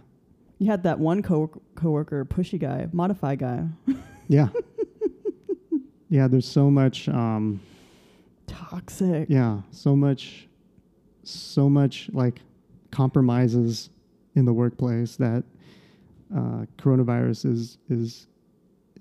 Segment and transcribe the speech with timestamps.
[0.59, 3.63] You had that one co coworker pushy guy modify guy
[4.29, 4.49] Yeah.
[6.09, 7.61] yeah, there's so much um
[8.45, 10.47] toxic yeah, so much
[11.23, 12.41] so much like
[12.91, 13.89] compromises
[14.35, 15.43] in the workplace that
[16.35, 18.27] uh, coronavirus is is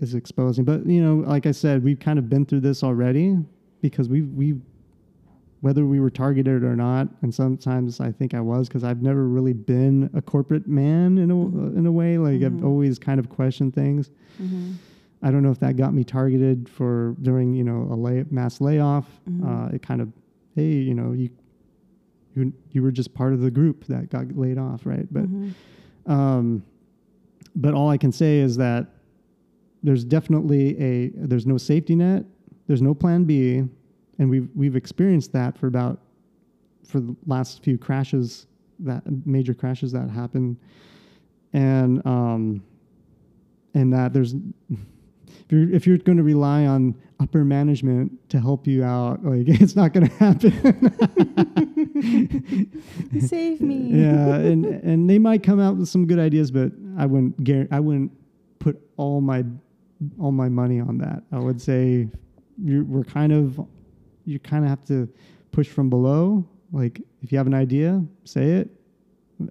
[0.01, 0.65] is exposing.
[0.65, 3.39] But you know, like I said, we've kind of been through this already
[3.83, 4.57] because we've we
[5.63, 9.27] whether we were targeted or not, and sometimes I think I was because I've never
[9.27, 11.77] really been a corporate man in a Mhm.
[11.77, 12.19] in a way.
[12.19, 12.47] Like Mhm.
[12.59, 14.11] I've always kind of questioned things.
[14.41, 14.73] mm-hmm.
[15.23, 18.61] I don't know if that got me targeted for during you know a lay, mass
[18.61, 19.21] layoff.
[19.29, 19.45] Mhm.
[19.45, 20.09] Uh, it kind of,
[20.55, 21.31] hey, you know, you
[22.35, 25.07] you you were just part of the group that got laid off, right?
[25.11, 25.51] But Mhm.
[26.07, 26.63] um,
[27.57, 28.89] but all I can say is that
[29.83, 32.27] there's definitely a there's no safety net,
[32.67, 33.65] there's no plan B,
[34.19, 35.99] and we've we've experienced that for about
[36.87, 38.47] for the last few crashes
[38.81, 40.57] that major crashes that happened,
[41.53, 42.63] and um,
[43.75, 44.35] and that there's
[44.69, 49.45] if you're if you're going to rely on upper management to help you out, like
[49.49, 50.53] it's not going to happen.
[53.21, 57.07] save me yeah, and and they might come out with some good ideas, but I
[57.07, 58.13] wouldn't guar- I wouldn't
[58.59, 59.45] put all my
[60.19, 61.23] all my money on that.
[61.33, 62.09] I would say
[62.59, 63.61] we're kind of
[64.27, 65.09] you kind of have to
[65.53, 66.45] push from below.
[66.73, 68.69] Like if you have an idea, say it.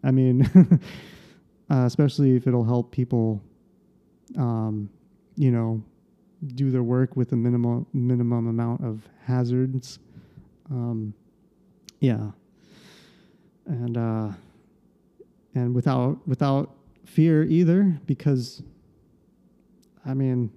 [0.03, 0.43] I mean,
[1.71, 3.41] uh, especially if it'll help people,
[4.37, 4.89] um,
[5.35, 5.83] you know,
[6.53, 9.99] do their work with a minimal minimum amount of hazards.
[10.69, 11.13] Um,
[11.99, 12.31] yeah,
[13.65, 14.29] and uh,
[15.53, 16.75] and without without
[17.05, 18.61] fear either, because
[20.05, 20.51] I mean,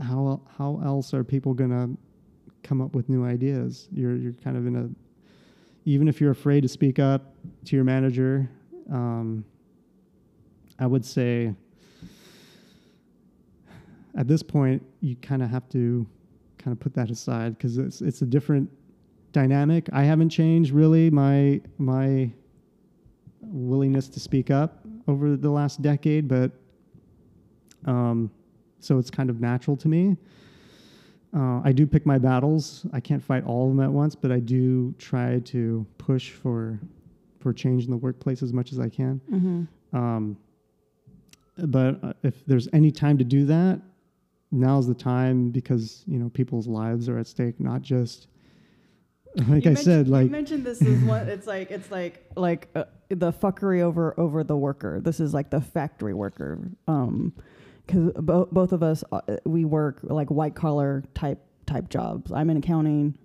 [0.00, 1.90] how how else are people gonna
[2.62, 3.88] come up with new ideas?
[3.92, 4.88] You're you're kind of in a
[5.84, 7.34] even if you're afraid to speak up
[7.64, 8.48] to your manager,
[8.92, 9.44] um,
[10.78, 11.54] I would say
[14.16, 16.06] at this point you kind of have to
[16.58, 18.68] kind of put that aside because it's it's a different
[19.32, 19.88] dynamic.
[19.92, 22.30] I haven't changed really my my
[23.42, 26.52] willingness to speak up over the last decade, but
[27.86, 28.30] um,
[28.78, 30.16] so it's kind of natural to me.
[31.34, 32.86] Uh, I do pick my battles.
[32.92, 36.80] I can't fight all of them at once, but I do try to push for
[37.38, 39.20] for change in the workplace as much as I can.
[39.30, 39.96] mm-hmm.
[39.96, 40.36] Um,
[41.56, 43.80] but uh, if there's any time to do that,
[44.50, 48.26] now's the time because you know people's lives are at stake, not just
[49.48, 51.28] like You I said, you like mentioned this is one.
[51.28, 55.00] It's like it's like like uh, the fuckery over over the worker.
[55.00, 56.70] This is like the factory worker.
[56.88, 57.32] Um,
[57.86, 62.32] because bo- both of us uh, we work like white collar type type jobs.
[62.32, 63.16] I'm in accounting,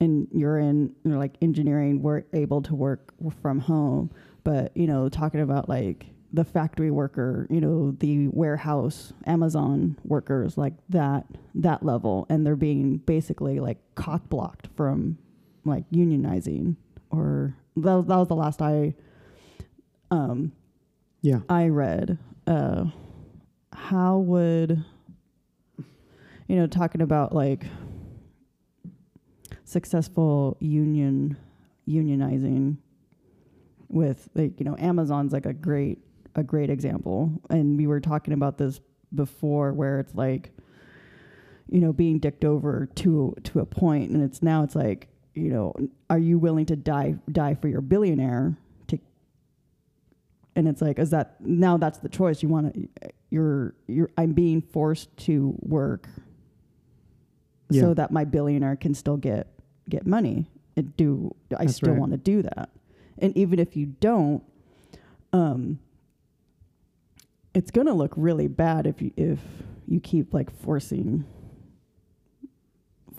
[0.00, 2.02] and you're in you know, like engineering.
[2.02, 3.12] We're able to work
[3.42, 4.10] from home,
[4.44, 10.58] but you know, talking about like the factory worker, you know, the warehouse, Amazon workers,
[10.58, 11.24] like that
[11.54, 15.16] that level, and they're being basically like cock blocked from
[15.64, 16.76] like unionizing
[17.10, 18.94] or that, was- that was the last I
[20.10, 20.52] um
[21.22, 22.84] yeah, I read uh
[23.76, 24.82] how would
[26.48, 27.64] you know talking about like
[29.64, 31.36] successful union
[31.88, 32.76] unionizing
[33.88, 35.98] with like you know Amazon's like a great
[36.34, 37.32] a great example.
[37.50, 38.80] And we were talking about this
[39.14, 40.50] before where it's like
[41.70, 45.50] you know being dicked over to to a point and it's now it's like you
[45.50, 45.74] know
[46.10, 48.56] are you willing to die die for your billionaire
[50.56, 52.88] and it's like is that now that's the choice you want to
[53.30, 56.08] you're you're I'm being forced to work
[57.70, 57.82] Yeah.
[57.82, 59.46] so that my billionaire can still get
[59.88, 62.00] get money and do I That's still right.
[62.00, 62.70] want to do that
[63.18, 64.42] and even if you don't
[65.32, 65.78] um
[67.54, 69.38] it's going to look really bad if you if
[69.86, 71.24] you keep like forcing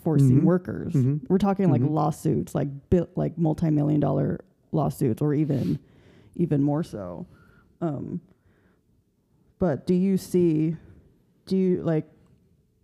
[0.02, 0.44] forcing Mhm.
[0.44, 1.20] workers Mhm.
[1.28, 1.90] we're talking like Mhm.
[1.90, 4.40] lawsuits like bi- like multi-million dollar
[4.72, 5.78] lawsuits or even
[6.36, 7.26] even more so
[7.80, 8.20] um
[9.58, 10.76] but do you see
[11.46, 12.06] do you like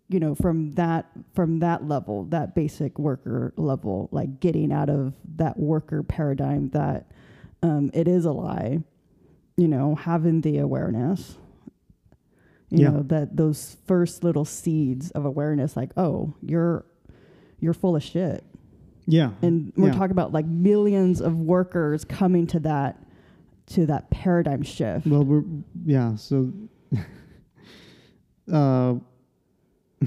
[0.09, 5.15] you know from that from that level that basic worker level like getting out of
[5.37, 7.11] that worker paradigm that
[7.63, 8.79] um, it is a lie
[9.57, 11.39] you know having the awareness
[12.71, 12.91] you Yeah.
[12.91, 16.85] know that those first little seeds of awareness like oh you're
[17.61, 18.45] you're full of shit
[19.07, 19.31] Yeah.
[19.43, 19.93] and we're Yeah.
[19.95, 23.01] talking about like millions of workers coming to that
[23.67, 25.45] to that paradigm shift Well, we're
[25.85, 26.17] yeah.
[26.17, 26.53] So,
[28.53, 28.95] uh,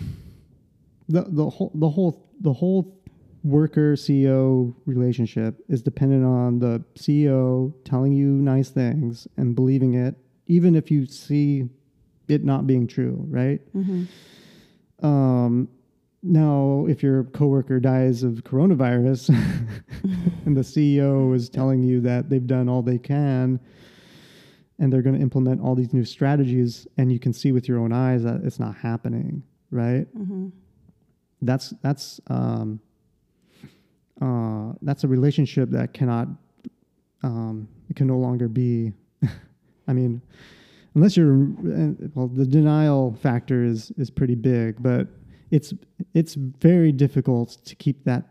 [1.09, 2.98] the the whole the whole the whole
[3.44, 10.15] worker CEO relationship is dependent on the CEO telling you nice things and believing it,
[10.48, 11.69] even if you see
[12.27, 13.62] it not being true, right?
[13.74, 15.06] mm-hmm.
[15.06, 15.69] Um,
[16.24, 19.30] now, if your coworker dies of coronavirus
[20.46, 23.60] and the CEO is telling you that they've done all they can
[24.80, 27.80] and they're going to implement all these new strategies, and you can see with your
[27.80, 30.06] own eyes that it's not happening, right?
[30.16, 30.50] Mm-hmm.
[31.42, 32.80] That's that's um,
[34.22, 36.28] uh, that's a relationship that cannot
[37.24, 38.94] um, it can no longer be.
[39.88, 40.22] I mean,
[40.96, 45.08] unless you're uh, well, the denial factor is is pretty big, but
[45.51, 45.73] it's
[46.13, 48.23] it's very difficult to keep that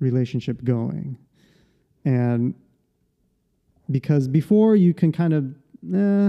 [0.00, 1.16] relationship going,
[2.04, 2.54] and
[3.90, 5.44] because before you can kind of
[5.94, 6.28] eh,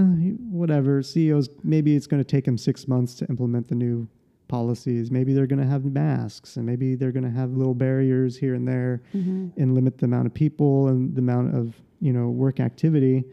[0.50, 4.06] whatever CEOs maybe it's going to take them six months to implement the new
[4.48, 5.10] policies.
[5.10, 8.54] Maybe they're going to have masks, and maybe they're going to have little barriers here
[8.54, 9.60] and there, Mm-hmm.
[9.60, 13.24] and limit the amount of people and the amount of you know work activity.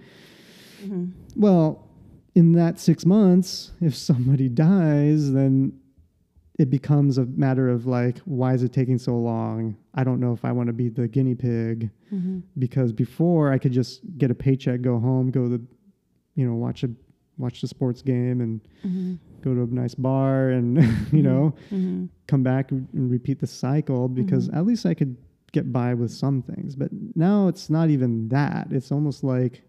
[0.83, 1.11] Mm-hmm.
[1.35, 1.87] Well,
[2.35, 5.73] in that six months, if somebody dies, then
[6.59, 9.75] it becomes a matter of like, why is it taking so long?
[9.95, 12.39] I don't know if I want to be the guinea pig Mm-hmm.
[12.59, 15.61] because before I could just get a paycheck, go home, go to, the,
[16.35, 16.89] you know, watch a
[17.39, 19.13] watch the sports game and Mm-hmm.
[19.41, 20.77] go to a nice bar and
[21.11, 22.05] you know Mm-hmm.
[22.27, 24.57] come back and repeat the cycle because Mhm.
[24.57, 25.17] at least I could
[25.53, 26.75] get by with some things.
[26.75, 28.67] But now it's not even that.
[28.71, 29.63] It's almost like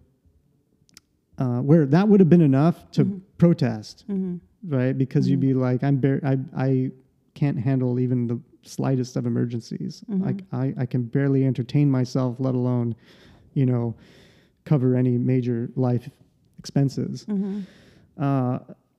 [1.38, 3.20] uh, where that would have been enough to Mhm.
[3.38, 4.36] protest, Mm-hmm.
[4.68, 4.96] Right?
[4.96, 5.48] Because you'd Mhm.
[5.48, 6.90] be like, I'm bar- I I
[7.34, 10.04] can't handle even the slightest of emergencies.
[10.10, 10.20] Mhm.
[10.24, 12.94] Like I I can barely entertain myself, let alone,
[13.54, 13.94] you know,
[14.64, 16.08] cover any major life
[16.58, 17.26] expenses.
[17.26, 17.60] Mm-hmm.
[18.16, 18.58] Uh,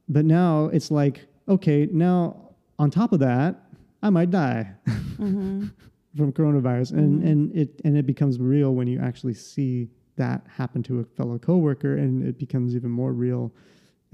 [0.10, 3.64] but now it's like, okay, now on top of that,
[4.04, 4.72] I might die
[5.18, 5.68] Mm-hmm.
[6.16, 7.28] from coronavirus, and Mhm.
[7.31, 11.38] and it and it becomes real when you actually see that happen to a fellow
[11.40, 13.52] coworker, and it becomes even more real,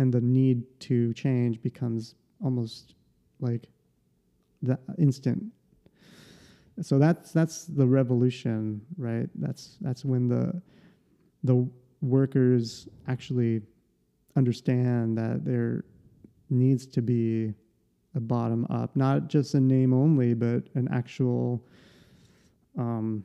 [0.02, 2.96] and the need to change becomes almost
[3.40, 3.68] like
[4.64, 5.44] the instant.
[6.82, 9.30] So that's that's the revolution, right?
[9.36, 10.60] That's that's when the
[11.44, 11.70] the
[12.02, 13.62] workers actually
[14.36, 15.86] understand that there
[16.50, 17.54] needs to be
[18.16, 21.64] a bottom up, not just a name only, but an actual,
[22.76, 23.24] um,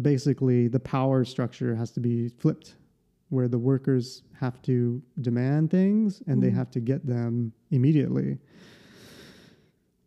[0.00, 2.76] basically, the power structure has to be flipped,
[3.30, 6.54] where the workers have to demand things and they Mhm.
[6.54, 8.38] have to get them immediately.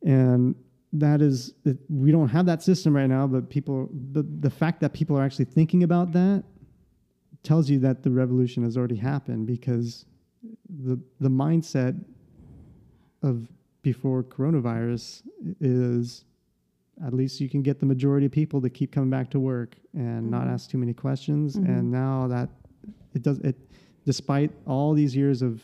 [0.04, 0.56] And
[0.94, 4.80] that is, it, we don't have that system right now, but people, the, the fact
[4.82, 6.44] that people are actually thinking about that
[7.44, 10.06] tells you that the revolution has already happened because
[10.84, 12.00] the the mindset
[13.24, 13.48] of
[13.84, 15.24] before coronavirus
[15.60, 16.24] is
[17.04, 19.75] at least you can get the majority of people to keep coming back to work
[19.94, 20.51] and not Mhm.
[20.54, 21.66] ask too many questions Mhm.
[21.68, 22.50] and now that
[23.13, 23.56] it does it
[24.06, 25.62] despite all these years of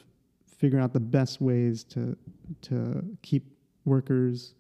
[0.58, 2.18] figuring out the best ways to
[2.62, 3.46] to keep
[3.86, 4.54] workers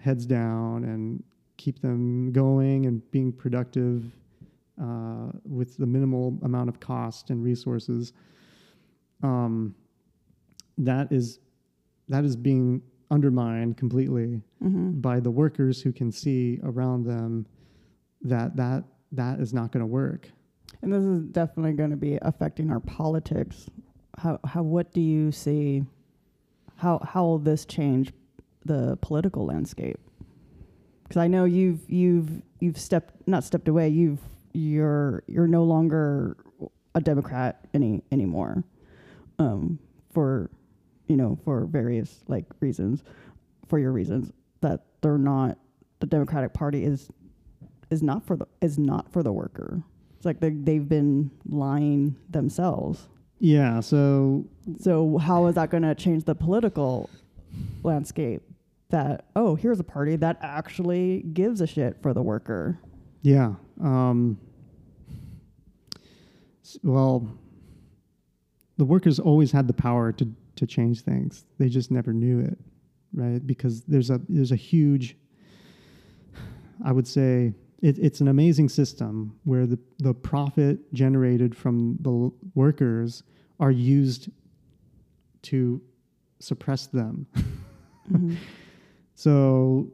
[0.00, 1.22] heads down and
[1.56, 4.04] keep them going and being productive
[4.82, 8.12] uh, with the minimal amount of cost and resources.
[9.22, 9.74] Um,
[10.78, 11.38] that is
[12.08, 15.00] that is being undermined completely Mm-hmm.
[15.00, 17.44] by the workers who can see around them
[18.22, 20.30] that that that is not going to work.
[20.84, 23.70] And this is definitely going to be affecting our politics.
[24.18, 25.82] How how what do you see?
[26.76, 28.12] How how will this change
[28.66, 29.98] the political landscape?
[31.04, 33.88] Because I know you've you've you've stepped not stepped away.
[33.88, 34.20] You've
[34.52, 36.36] you're you're no longer
[36.94, 38.62] a Democrat any anymore,
[39.38, 39.78] um,
[40.12, 40.50] for
[41.06, 43.02] you know for various like reasons,
[43.68, 45.56] for your reasons that they're not
[46.00, 47.08] the Democratic Party is
[47.90, 49.82] is not for the is not for the worker.
[50.24, 53.08] It's like they they've been lying themselves.
[53.40, 54.46] Yeah, so
[54.80, 57.10] So how is that going to change the political
[57.82, 58.40] landscape?
[58.88, 62.78] That oh, here's a party that actually gives a shit for the worker.
[63.20, 63.52] Yeah.
[63.82, 64.38] Um,
[66.82, 67.28] well,
[68.78, 70.26] the workers always had the power to
[70.56, 71.44] to change things.
[71.58, 72.58] They just never knew it,
[73.12, 73.46] right?
[73.46, 75.18] Because there's a there's a huge.
[76.82, 77.52] I would say
[77.84, 83.22] it, it's an amazing system where the the profit generated from the workers
[83.60, 84.30] are used
[85.42, 85.80] to
[86.40, 87.26] suppress them.
[88.10, 88.36] Mhm.
[89.16, 89.92] So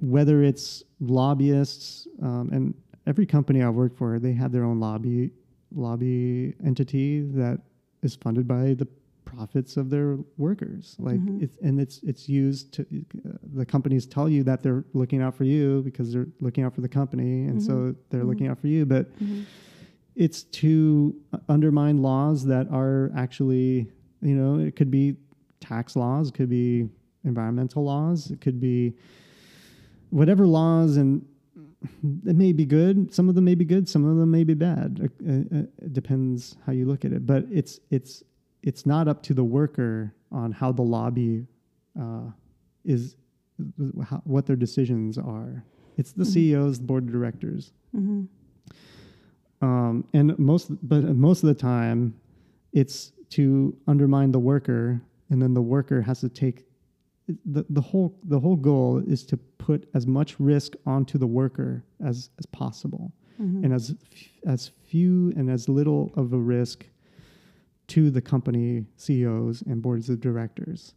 [0.00, 2.74] whether it's lobbyists um, and
[3.06, 5.30] every company I work for, they have their own lobby
[5.74, 7.58] lobby entity that
[8.02, 8.86] is funded by the
[9.26, 10.96] profits of their workers.
[10.98, 11.42] Like Mhm.
[11.42, 12.82] it's and it's it's used to
[13.28, 16.74] uh, the companies tell you that they're looking out for you because they're looking out
[16.74, 18.28] for the company, and so they're Mhm.
[18.28, 19.44] looking out for you, but Mhm.
[20.14, 21.14] it's to
[21.48, 23.90] undermine laws that are actually,
[24.22, 25.16] you know, it could be
[25.60, 26.88] tax laws, it could be
[27.24, 28.94] environmental laws, it could be
[30.10, 31.22] whatever laws, and
[32.24, 33.12] it may be good.
[33.12, 35.10] Some of them may be good, some of them may be bad.
[35.26, 37.26] Uh, uh, it depends how you look at it.
[37.26, 38.22] But it's it's
[38.66, 41.46] it's not up to the worker on how the lobby
[41.98, 42.26] uh,
[42.84, 43.16] is,
[44.08, 45.64] how, what their decisions are.
[45.96, 46.32] It's the Mhm.
[46.34, 48.28] CEOs, the board of directors Mhm.
[49.62, 52.14] um, and most but most of the time
[52.72, 56.66] it's to undermine the worker and then the worker has to take
[57.46, 61.82] the, the whole the whole goal is to put as much risk onto the worker
[62.00, 63.64] as as possible Mhm.
[63.64, 66.86] and as f- as few and as little of a risk
[67.88, 70.94] to the company CEOs and boards of directors.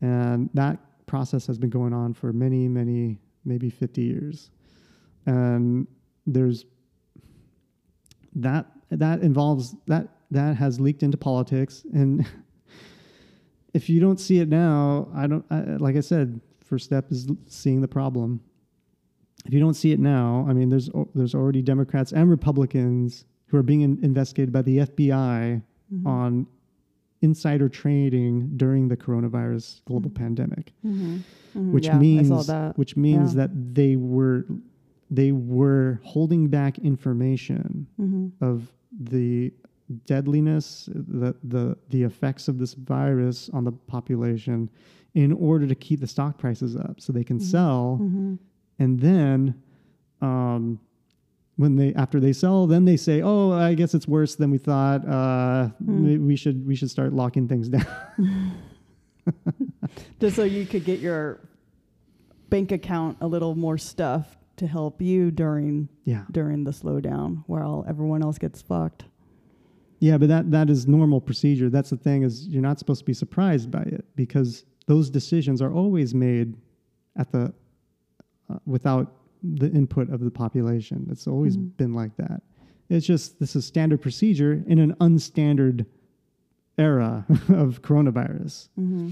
[0.00, 4.50] And that process has been going on for many many maybe 50 years.
[5.26, 5.86] And
[6.26, 6.66] there's
[8.34, 11.84] that that involves that that has leaked into politics.
[11.92, 12.26] And
[13.74, 17.28] if you don't see it now i don't I, like i said first step is
[17.46, 18.40] seeing the problem.
[19.46, 23.56] If you don't see it now i mean there's there's already democrats and republicans who
[23.56, 26.06] are being in, investigated by the fbi Mhm.
[26.06, 26.46] on
[27.20, 30.14] insider trading during the coronavirus global Mhm.
[30.14, 31.18] pandemic Mhm.
[31.56, 31.72] Mhm.
[31.72, 32.78] which Yeah, means that.
[32.78, 33.46] which means Yeah.
[33.46, 34.46] that they were
[35.10, 38.30] they were holding back information Mhm.
[38.42, 39.50] of the
[40.06, 44.68] deadliness, the the the effects of this virus on the population,
[45.14, 47.42] in order to keep the stock prices up, so they can Mhm.
[47.42, 48.38] sell, Mhm.
[48.78, 49.54] and then,
[50.20, 50.78] um,
[51.58, 54.58] when they after they sell, then they say, "Oh, I guess it's worse than we
[54.58, 55.06] thought.
[55.06, 57.86] Uh, we- we should we should start locking things down."
[60.20, 61.40] Just so you could get your
[62.48, 67.84] bank account a little more stuff to help you during yeah, during the slowdown while
[67.88, 69.04] everyone else gets fucked.
[70.00, 71.68] yeah, but that that is normal procedure.
[71.70, 75.60] That's the thing is you're not supposed to be surprised by it because those decisions
[75.60, 76.54] are always made
[77.16, 77.52] at the
[78.50, 81.06] uh, without the input of the population.
[81.10, 81.76] It's always Mhm.
[81.76, 82.42] been like that.
[82.88, 85.86] It's just this is standard procedure in an unstandard
[86.78, 88.68] era of coronavirus.
[88.78, 89.10] Mm-hmm.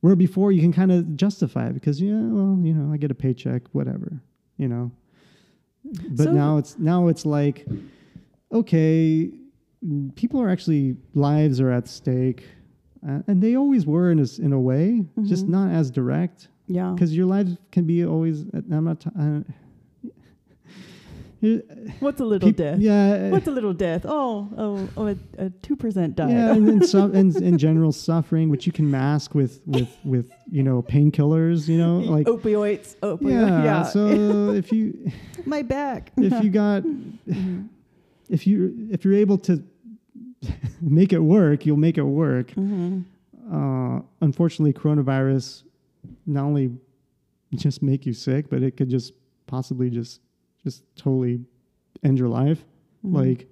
[0.00, 3.10] Where before you can kind of justify it because yeah, well, you know, I get
[3.10, 4.20] a paycheck, whatever,
[4.58, 4.90] you know.
[6.10, 7.66] But So- now it's now it's like,
[8.52, 9.30] okay,
[9.84, 12.44] mm, people are actually lives are at stake,
[13.06, 15.50] uh, and they always were in a, in a way, just Mhm.
[15.50, 16.92] not as direct Yeah.
[16.94, 18.42] because your lives can be always.
[18.72, 19.00] I'm not.
[19.00, 19.40] T- uh,
[22.00, 22.78] What's a little peop- death?
[22.80, 23.30] Yeah.
[23.30, 24.04] What's a little death?
[24.06, 26.30] Oh, oh, oh, a- two percent died.
[26.30, 30.30] Yeah, and then some in, in general suffering, which you can mask with with with
[30.50, 32.96] you know painkillers, you know, like opioids.
[32.96, 33.30] Opioids.
[33.30, 33.64] yeah.
[33.64, 33.82] Yeah.
[33.84, 35.10] So if you
[35.44, 36.10] My back.
[36.16, 37.68] if you got Mhm.
[38.28, 39.62] if you if you're able to
[40.80, 42.48] make it work, you'll make it work.
[42.52, 43.04] Mhm.
[43.52, 45.62] Uh, unfortunately, coronavirus
[46.26, 46.70] not only
[47.54, 49.12] just make you sick, but it could just
[49.46, 50.20] possibly just
[50.64, 51.40] just totally
[52.02, 52.64] end your life.
[53.04, 53.14] Mhm.
[53.14, 53.48] Like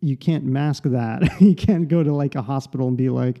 [0.00, 1.22] you can't mask that.
[1.40, 3.40] you can't go to like a hospital and be like,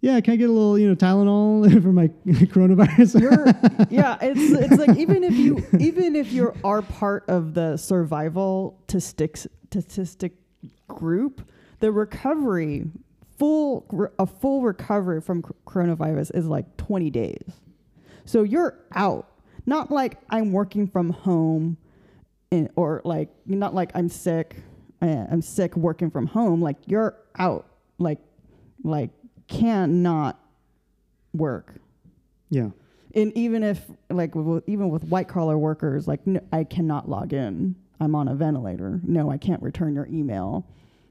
[0.00, 3.20] yeah, can I get a little, you know, Tylenol for my coronavirus?
[3.20, 3.46] You're,
[3.90, 8.78] yeah, it's it's like even if you even if you are part of the survival
[8.84, 10.32] statistics statistic
[10.88, 11.48] group,
[11.80, 12.86] the recovery
[13.38, 17.52] full a full recovery from coronavirus is like 20 days.
[18.24, 19.28] So you're out.
[19.66, 21.76] Not like I'm working from home
[22.50, 24.56] and, or like not like I'm sick
[25.02, 27.66] uh, I'm sick working from home like you're out
[27.98, 28.18] like
[28.82, 29.10] like
[29.48, 30.38] cannot
[31.32, 31.74] work
[32.50, 32.70] yeah.
[33.14, 37.32] and even if like w- even with white collar workers like no, i cannot log
[37.32, 40.66] in i'm on a ventilator no i can't return your email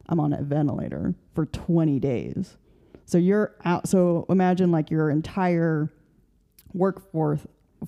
[0.09, 2.57] i'm on a ventilator for 20 days
[3.05, 5.91] so you're out so imagine like your entire
[6.73, 7.41] workforce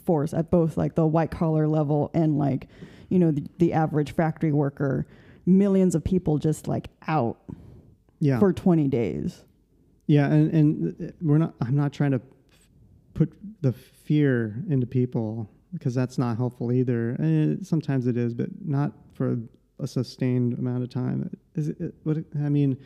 [0.05, 2.67] force at both like the white collar level and like
[3.09, 5.07] you know the, the average factory worker
[5.45, 7.37] millions of people just like out
[8.19, 8.37] Yeah.
[8.39, 9.43] for 20 days
[10.07, 11.53] Yeah, and and uh, we're not.
[11.61, 12.21] I'm not trying to
[13.13, 13.31] put
[13.61, 17.11] the fear into people because that's not helpful either.
[17.19, 19.37] And sometimes it is, but not for
[19.79, 21.29] a sustained amount of time.
[21.55, 21.93] Is it?
[22.03, 22.77] What I mean,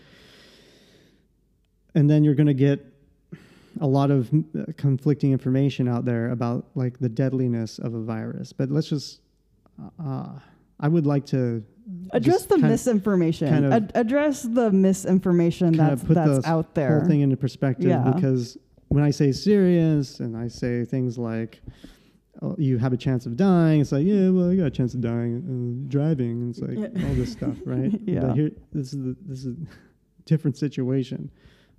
[1.95, 2.86] and then you're going to get
[3.79, 8.53] a lot of uh, conflicting information out there about like the deadliness of a virus.
[8.53, 9.21] But let's just.
[10.03, 10.27] Uh,
[10.79, 11.63] I would like to
[12.12, 17.00] address the kind misinformation kind of- Ad- address the misinformation that's that's the out there
[17.00, 18.12] whole thing into perspective Yeah.
[18.15, 18.57] because
[18.89, 21.62] when I say serious and I say things like
[22.57, 25.01] you have a chance of dying, it's like yeah, well, I got a chance of
[25.01, 26.50] dying uh, driving.
[26.50, 27.91] It's like all this stuff, right?
[28.05, 28.21] Yeah.
[28.21, 29.67] But here, this is the, this is a
[30.25, 31.29] different situation.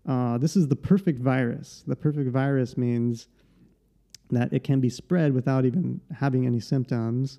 [0.07, 1.85] Uh, this is the perfect virus.
[1.87, 3.29] The perfect virus means
[4.31, 7.39] that it can be spread without even having any symptoms.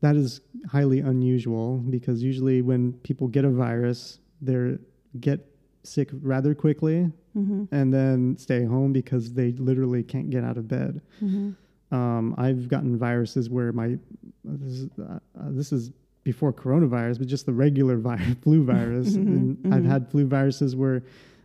[0.00, 4.76] That is highly unusual because usually when people get a virus, they
[5.18, 5.40] get
[5.84, 7.64] sick rather quickly mm-hmm.
[7.74, 11.00] and then stay home because they literally can't get out of bed.
[11.22, 11.52] Mm-hmm.
[11.92, 13.96] Um, I've gotten viruses where my
[14.44, 15.18] this is, uh, uh,
[15.50, 15.90] this is
[16.24, 19.16] before coronavirus, but just the regular vi- flu virus.
[19.16, 19.86] Mhm, and I've mhm.
[19.88, 21.02] had flu viruses where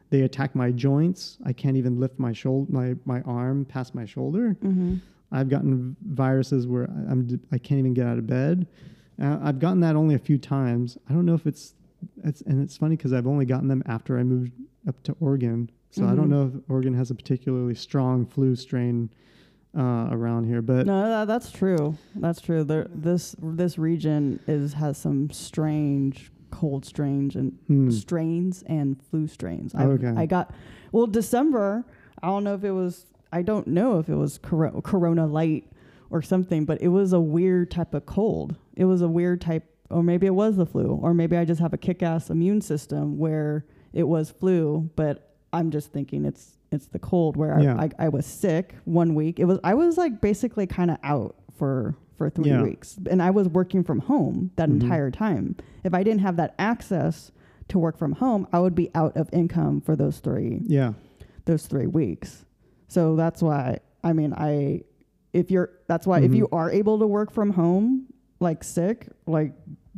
[0.10, 1.38] they attack my joints.
[1.46, 4.58] I can't even lift my shoulder, my my arm past my shoulder.
[4.64, 4.96] Mm-hmm.
[5.32, 8.68] I've gotten viruses where I- I'm I can't even get out of bed.
[9.22, 10.98] Uh, I've gotten that only a few times.
[11.08, 11.76] I don't know if it's
[12.24, 14.52] it's and it's funny because I've only gotten them after I moved
[14.88, 15.70] up to Oregon.
[15.92, 16.30] So I don't Mhm.
[16.30, 19.10] know if Oregon has a particularly strong flu strain
[19.78, 21.98] uh, around here, but no that, that's true.
[22.16, 22.64] That's true.
[22.64, 29.28] There, this this region is has some strange cold strains and hmm, strains and flu
[29.28, 29.74] strains.
[29.74, 30.14] I, Okay.
[30.16, 30.54] I got
[30.92, 31.86] well december
[32.22, 35.72] i don't know if it was i don't know if it was cor- corona light
[36.10, 38.58] or something but it was a weird type of cold.
[38.76, 41.62] It was a weird type or maybe it was the flu or maybe i just
[41.62, 46.88] have a kick-ass immune system where it was flu but i'm just thinking it's it's
[46.88, 47.76] the cold where Yeah.
[47.78, 50.98] I, I, I was sick one week it was i was like basically kind of
[51.04, 52.64] out for for three Yeah.
[52.64, 54.82] weeks and i was working from home that Mhm.
[54.82, 57.32] entire time if i didn't have that access
[57.68, 60.94] to work from home i would be out of income for those three yeah,
[61.46, 62.46] those three weeks
[62.88, 64.82] so that's why i mean i
[65.34, 66.38] if you're that's why if Mhm.
[66.38, 68.06] you are able to work from home
[68.40, 69.54] like sick like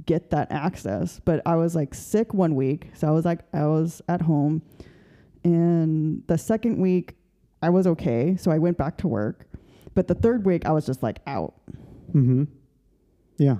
[0.05, 3.65] get that access but i was like sick one week so i was like i
[3.65, 4.61] was at home
[5.43, 7.15] and the second week
[7.61, 9.45] i was okay so i went back to work
[9.95, 11.53] but the third week i was just like out
[12.13, 12.43] mm-hmm,
[13.37, 13.57] yeah,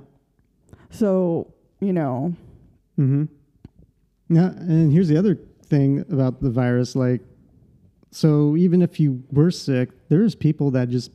[0.90, 2.34] so you know
[3.00, 3.26] mm-hmm.
[4.30, 7.22] Yeah, and here's the other thing about the virus, like,
[8.10, 11.12] so even if you were sick, there's people that just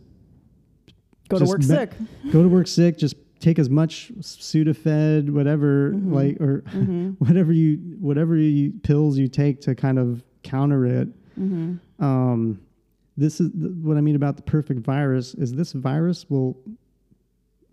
[1.29, 1.91] go Just to work me- sick
[2.33, 6.13] go to work sick, just take as much Sudafed, whatever, Mhm.
[6.13, 7.11] like, or mm-hmm.
[7.19, 11.09] whatever you, whatever you, pills you take to kind of counter it.
[11.39, 12.05] Mm-hmm.
[12.05, 12.61] Um,
[13.17, 16.57] this is th- what I mean about the perfect virus is this virus will,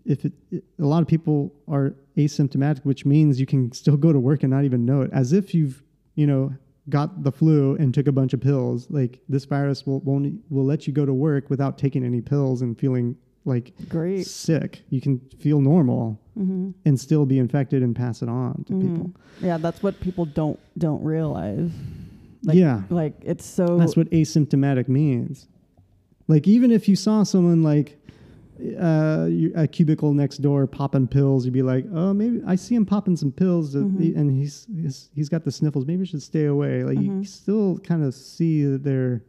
[0.04, 4.12] if it, it, a lot of people are asymptomatic, which means you can still go
[4.12, 5.82] to work and not even know it, as if you've,
[6.14, 6.52] you know,
[6.88, 8.88] got the flu and took a bunch of pills.
[8.90, 12.62] Like this virus will won't will let you go to work without taking any pills
[12.62, 14.82] and feeling like great sick.
[14.90, 16.70] You can feel normal mm-hmm.
[16.84, 19.12] and still be infected and pass it on to people.
[19.40, 21.70] yeah that's what people don't don't realize
[22.46, 22.82] Like- yeah.
[22.90, 25.48] like it's so That's what asymptomatic means.
[26.28, 27.98] Like even if you saw someone like
[28.80, 32.86] uh, a cubicle next door popping pills, you'd be like, oh, maybe I see him
[32.86, 34.16] popping some pills, he- Mhm.
[34.16, 35.84] and he's, he's he's got the sniffles.
[35.86, 36.82] Maybe I should stay away.
[36.82, 37.26] Like you Mhm.
[37.26, 39.22] still kind of see that they're,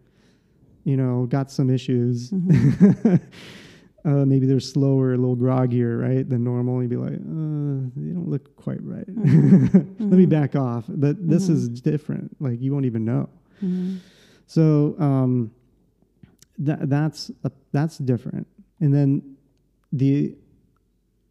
[0.86, 2.30] you know, got some issues.
[2.32, 3.20] Mhm.
[4.08, 6.82] uh, maybe they're slower, a little groggier, right, than normal.
[6.82, 9.06] You'd be like, uh, they don't look quite right.
[9.16, 10.30] Let me Mhm.
[10.30, 10.86] back off.
[10.88, 11.54] But this Mhm.
[11.56, 12.36] is different.
[12.40, 13.28] Like you won't even know.
[13.62, 13.98] Mhm.
[14.46, 15.52] So um,
[16.60, 18.48] that that's a, that's different.
[18.80, 19.36] And then
[19.92, 20.36] the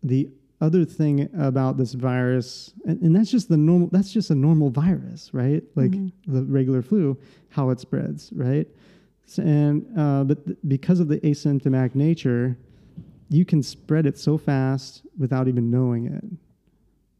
[0.02, 0.28] the
[0.60, 3.88] other thing about this virus, and, and that's just the normal.
[3.88, 5.62] That's just a normal virus, right?
[5.74, 6.12] Like Mhm.
[6.26, 7.16] the regular flu,
[7.50, 8.68] how it spreads, right?
[9.38, 12.56] And uh, but th- because of the asymptomatic nature,
[13.28, 16.24] you can spread it so fast without even knowing it.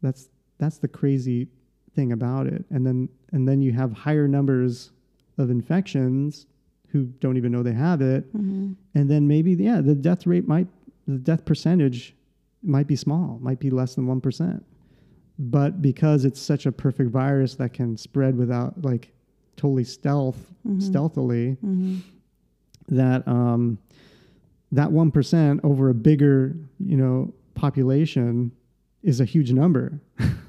[0.01, 1.47] That's that's the crazy
[1.95, 2.65] thing about it.
[2.69, 4.91] And then and then you have higher numbers
[5.37, 6.45] of infections
[6.89, 8.31] who don't even know they have it.
[8.35, 8.75] Mhm.
[8.95, 10.67] And then maybe yeah, the death rate might
[11.07, 12.15] the death percentage
[12.63, 14.63] might be small, might be less than one percent.
[15.39, 19.11] But because it's such a perfect virus that can spread without like
[19.55, 20.81] totally stealth Mhm.
[20.81, 21.99] stealthily, Mhm.
[22.89, 23.77] that um,
[24.71, 28.51] that one percent over a bigger you know population
[29.03, 29.99] is a huge number,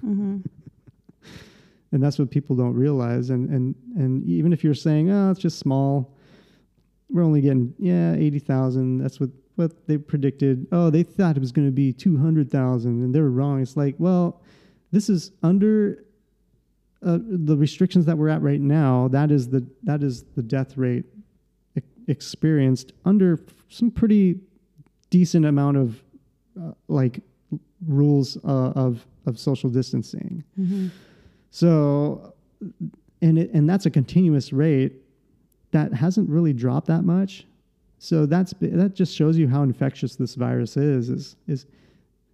[0.05, 0.45] Mhm.
[1.93, 3.31] and that's what people don't realize.
[3.31, 6.15] And and and even if you're saying, oh, it's just small,
[7.11, 8.99] we're only getting yeah eighty thousand.
[8.99, 10.67] That's what what they predicted.
[10.73, 13.61] Oh, they thought it was going to be two hundred thousand, and they were wrong.
[13.61, 14.41] It's like, well,
[14.93, 16.05] this is under.
[17.01, 20.77] Uh, the restrictions that we're at right now, that is the that is the death
[20.77, 21.05] rate
[22.09, 24.41] experienced under some pretty
[25.11, 26.03] decent amount of
[26.61, 27.21] uh, like
[27.87, 30.43] rules uh, of of social distancing.
[30.59, 30.91] Mhm.
[31.51, 32.35] So,
[33.23, 34.93] and it, and that's a continuous rate
[35.71, 37.47] that hasn't really dropped that much.
[37.99, 41.09] So that's that just shows you how infectious this virus is.
[41.11, 41.67] Is is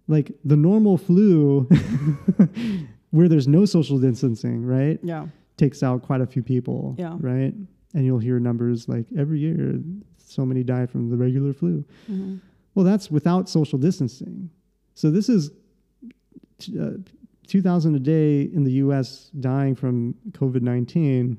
[0.07, 1.61] like the normal flu,
[3.11, 4.99] where there's no social distancing, right?
[5.03, 5.27] Yeah.
[5.57, 7.17] Takes out quite a few people, Yeah.
[7.19, 7.53] right?
[7.95, 9.79] And you'll hear numbers like every year,
[10.17, 11.83] so many die from the regular flu.
[12.11, 12.39] Mhm.
[12.75, 14.49] Well, that's without social distancing.
[14.95, 15.49] So this is
[16.59, 16.97] t- uh,
[17.47, 19.31] 2,000 a day in the U.S.
[19.39, 21.37] dying from COVID 19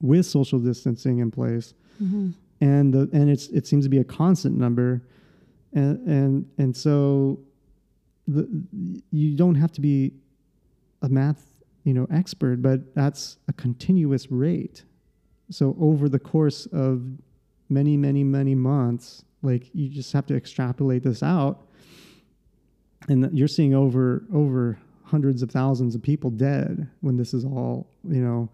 [0.00, 2.32] with social distancing in place, Mhm.
[2.60, 5.02] and the and it's it seems to be a constant number,
[5.74, 7.38] and and and so
[8.26, 8.48] the
[9.10, 10.12] you don't have to be
[11.02, 11.52] a math
[11.84, 14.84] you know expert, but that's a continuous rate.
[15.50, 17.02] So over the course of
[17.68, 21.66] many many many months, like you just have to extrapolate this out,
[23.08, 27.86] and you're seeing over over hundreds of thousands of people dead when this is all
[28.08, 28.48] you know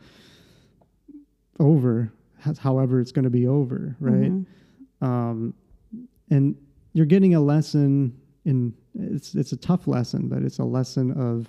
[1.60, 2.12] over
[2.58, 4.46] however it's going to be over right Mhm.
[5.00, 5.54] um,
[6.30, 6.56] and
[6.92, 11.48] you're getting a lesson in it's it's a tough lesson but it's a lesson of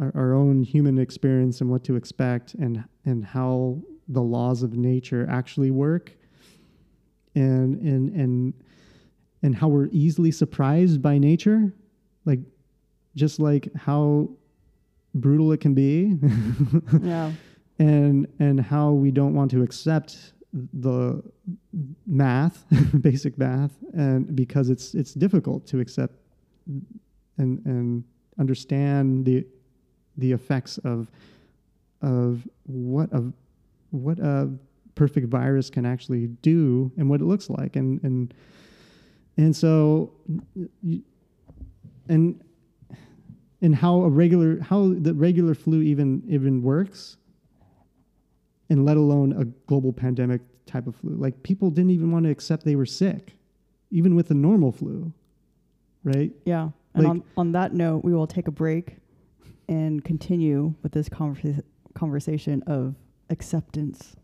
[0.00, 3.78] our, our own human experience and what to expect and and how
[4.08, 6.12] the laws of nature actually work
[7.34, 8.54] and and and
[9.42, 11.72] and how we're easily surprised by nature
[12.24, 12.40] like
[13.14, 14.28] just like how
[15.14, 16.16] brutal it can be
[17.02, 17.32] Yeah.
[17.78, 21.22] and and how we don't want to accept the
[22.06, 22.64] math
[23.00, 26.14] basic math and because it's it's difficult to accept
[27.38, 28.04] and and
[28.38, 29.44] understand the
[30.16, 31.10] the effects of
[32.02, 33.24] of what a
[33.90, 34.50] what a
[34.94, 37.76] perfect virus can actually do and what it looks like.
[37.76, 38.34] And and
[39.36, 40.12] and so
[42.08, 42.40] and
[43.62, 47.16] and how a regular how the regular flu even even works
[48.70, 51.10] and let alone a global pandemic type of flu.
[51.16, 53.34] Like people didn't even want to accept they were sick
[53.90, 55.12] even with the normal flu
[56.04, 56.30] right?
[56.44, 56.70] Yeah.
[56.94, 58.96] And Like- on, on that note, we will take a break
[59.68, 62.94] and continue with this conversa- conversation of
[63.30, 64.16] acceptance.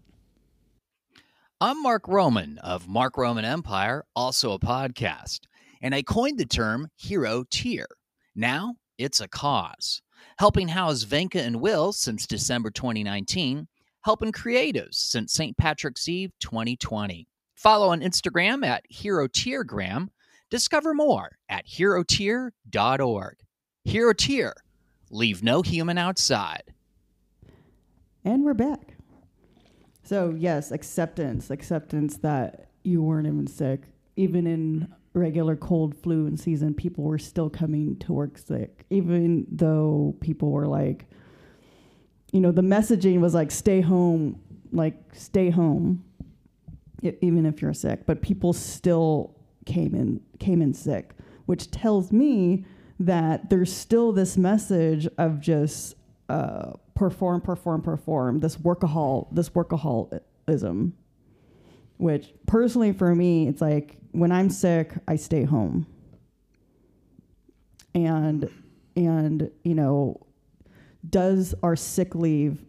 [1.60, 5.40] I'm Mark Roman of Mark Roman Empire, also a podcast,
[5.80, 7.86] and I coined the term Heroteer.
[8.34, 10.02] Now it's a cause,
[10.38, 13.68] helping house Venka and Will since December 2019,
[14.04, 15.56] helping creatives since St.
[15.56, 17.28] Patrick's Eve 2020.
[17.54, 20.08] Follow on Instagram at Heroteergram.
[20.50, 23.36] Discover more at heroteer.org.
[23.84, 24.54] Hero Tier,
[25.10, 26.74] leave no human outside.
[28.24, 28.91] And we're back.
[30.12, 31.48] So, yes, acceptance.
[31.48, 33.85] Acceptance that you weren't even sick.
[34.16, 38.85] Even in regular cold flu and season, people were still coming to work sick.
[38.90, 41.07] Even though people were like,
[42.31, 44.38] you know, the messaging was like, stay home,
[44.70, 46.05] like, stay home,
[47.03, 48.05] e- even if you're sick.
[48.05, 51.14] But people still came in, came in sick,
[51.46, 52.66] which tells me
[53.01, 55.94] that there's still this message of just
[56.29, 58.38] uh, perform, perform, perform.
[58.38, 60.92] This workahol, this workaholism,
[61.96, 65.88] which personally for me, it's like when I'm sick, I stay home.
[67.92, 68.48] And
[68.94, 70.24] and you know,
[71.10, 72.64] does our sick leave,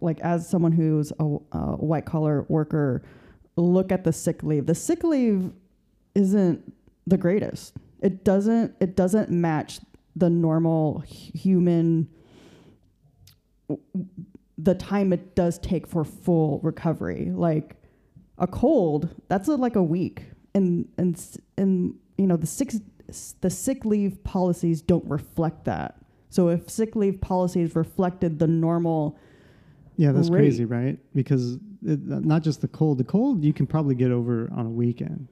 [0.00, 3.02] like as someone who's a, a white collar worker,
[3.56, 4.66] look at the sick leave.
[4.66, 5.50] The sick leave
[6.14, 6.72] isn't
[7.08, 7.74] the greatest.
[8.00, 9.80] It doesn't it doesn't match
[10.14, 12.08] the normal hu- human
[14.58, 17.30] the time it does take for full recovery.
[17.34, 17.76] Like
[18.38, 21.20] a cold, that's a, like a week, and and
[21.56, 22.80] and you know the six
[23.40, 25.96] the sick leave policies don't reflect that.
[26.30, 29.18] So if sick leave policies reflected the normal,
[29.96, 30.38] Yeah, that's Rate.
[30.40, 30.98] crazy, right?
[31.14, 32.98] Because it, not just the cold.
[32.98, 35.28] The cold you can probably get over on a weekend.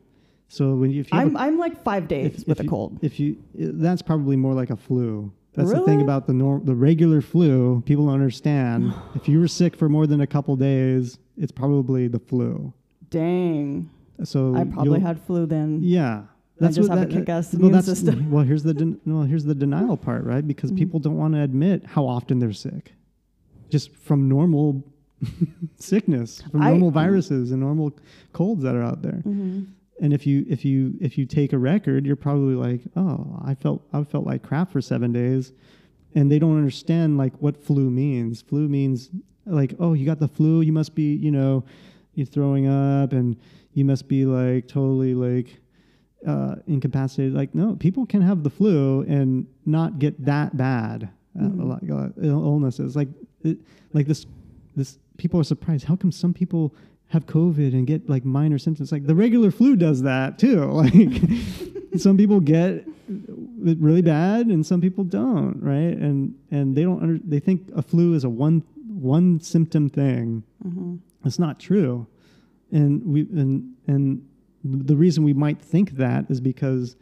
[0.49, 2.63] So when you, if you I'm a, I'm like five days if, with if a
[2.65, 2.99] you, cold.
[3.03, 5.33] if you that's probably more like a flu.
[5.55, 7.83] That's the thing about the norm, the regular flu.
[7.87, 8.93] People don't understand.
[9.15, 12.73] if you were sick for more than a couple days, it's probably the flu.
[13.11, 13.91] Dang,
[14.23, 15.81] So I probably had flu then.
[15.83, 16.23] Yeah.
[16.63, 18.31] I just have a kick-ass immune system.
[18.31, 20.47] Well, here's the den- well, here's the denial part, right?
[20.47, 20.77] Because Mhm.
[20.77, 22.93] people don't want to admit how often they're sick,
[23.71, 24.85] just from normal
[25.79, 27.93] sickness, from I- normal viruses and normal
[28.33, 29.21] colds that are out there.
[29.25, 29.63] hmm
[30.01, 33.55] And if you if you if you take a record, you're probably like, oh, I
[33.55, 35.53] felt I felt like crap for seven days,
[36.15, 38.41] and they don't understand like what flu means.
[38.43, 39.11] Flu means
[39.47, 41.65] like, oh, you got the flu, you must be, you know,
[42.15, 43.37] you're throwing up, and
[43.75, 45.61] you must be like totally like
[46.27, 47.35] uh, incapacitated.
[47.35, 51.11] Like, no, people can have the flu and not get that bad.
[51.39, 51.69] Uh, Mhm.
[51.69, 53.09] like uh, ill- illnesses, like
[53.45, 53.59] it,
[53.93, 54.27] like this
[54.77, 55.85] this people are surprised.
[55.85, 56.75] How come some people
[57.11, 58.91] have COVID and get like minor symptoms?
[58.93, 60.65] Like the regular flu does that too.
[61.93, 62.87] Like some people get
[63.67, 65.97] it really bad and some people don't, right?
[65.97, 70.45] And and they don't under, they think a flu is a one one symptom thing.
[70.63, 72.07] hmm It's not true.
[72.71, 74.25] And we and and
[74.63, 76.95] the reason we might think that is because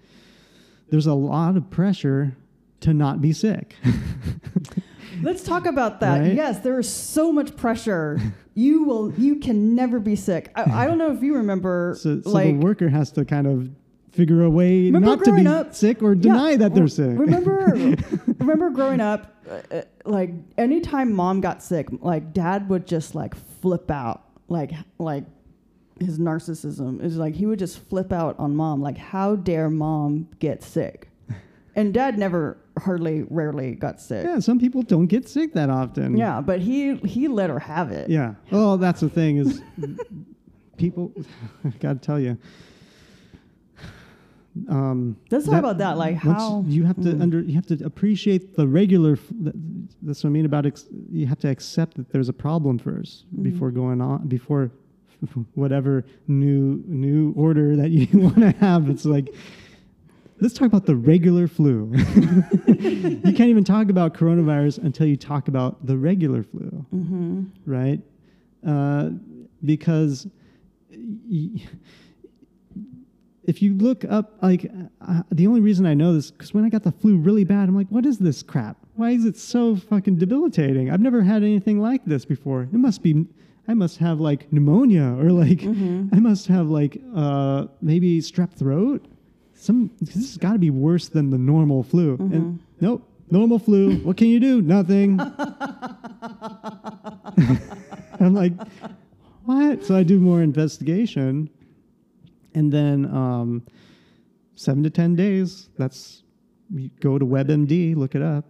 [0.91, 2.37] there's a lot of pressure
[2.81, 3.75] to not be sick.
[5.23, 6.21] Let's talk about that.
[6.21, 6.35] Right?
[6.35, 8.21] Yes, there is so much pressure.
[8.59, 9.13] You will.
[9.15, 10.51] You can never be sick.
[10.57, 11.97] I, I don't know if you remember.
[11.99, 13.71] So, so like the worker has to kind of
[14.11, 17.17] figure a way not to be up- sick or Yeah, deny that they're sick.
[17.19, 17.57] Remember,
[18.39, 23.35] remember growing up, uh, uh, like anytime mom got sick, like dad would just like
[23.61, 25.25] flip out, like like
[26.01, 30.29] his narcissism is like he would just flip out on mom, like how dare mom
[30.41, 31.09] get sick,
[31.77, 34.25] and dad never, hardly, rarely got sick.
[34.25, 36.17] yeah, some people don't get sick that often.
[36.17, 38.09] Yeah, but he he let her have it.
[38.11, 38.35] Yeah.
[38.53, 39.61] Oh, that's the thing is
[40.77, 41.13] people.
[41.65, 42.39] I gotta tell you.
[44.69, 47.23] Um, Let's talk about that, like how- you have to mm.
[47.23, 49.17] under you have to appreciate the regular.
[50.03, 53.25] That's what I mean about ex- you have to accept that there's a problem 1st
[53.37, 53.43] Mhm.
[53.45, 54.73] before going on before
[55.55, 58.89] whatever new new order that you want to have.
[58.89, 59.33] It's like.
[60.41, 61.91] Let's talk about the regular flu.
[62.67, 67.45] you can't even talk about coronavirus until you talk about the regular flu Mm-hmm.
[67.67, 68.01] right?
[68.67, 69.11] Uh,
[69.65, 70.27] because
[70.91, 71.63] y-
[73.45, 74.71] if you look up, like,
[75.01, 77.69] uh, the only reason I know this, because when I got the flu really bad,
[77.69, 78.77] I'm like, what is this crap?
[78.95, 80.91] Why is it so fucking debilitating?
[80.91, 82.63] I've never had anything like this before.
[82.65, 83.27] It must be,
[83.67, 86.11] I must have like pneumonia or like, Mhm.
[86.15, 89.07] I must have like uh, maybe strep throat.
[89.61, 92.17] Some, this has got to be worse than the normal flu.
[92.17, 92.33] Mhm.
[92.33, 93.97] And nope, normal flu.
[94.05, 94.63] what can you do?
[94.63, 95.19] Nothing.
[98.21, 98.53] I'm like,
[99.45, 99.85] what?
[99.85, 101.49] So I do more investigation,
[102.55, 103.63] and then um,
[104.55, 105.69] seven to ten days.
[105.79, 106.23] That's
[106.75, 108.45] you go to WebMD, look it up,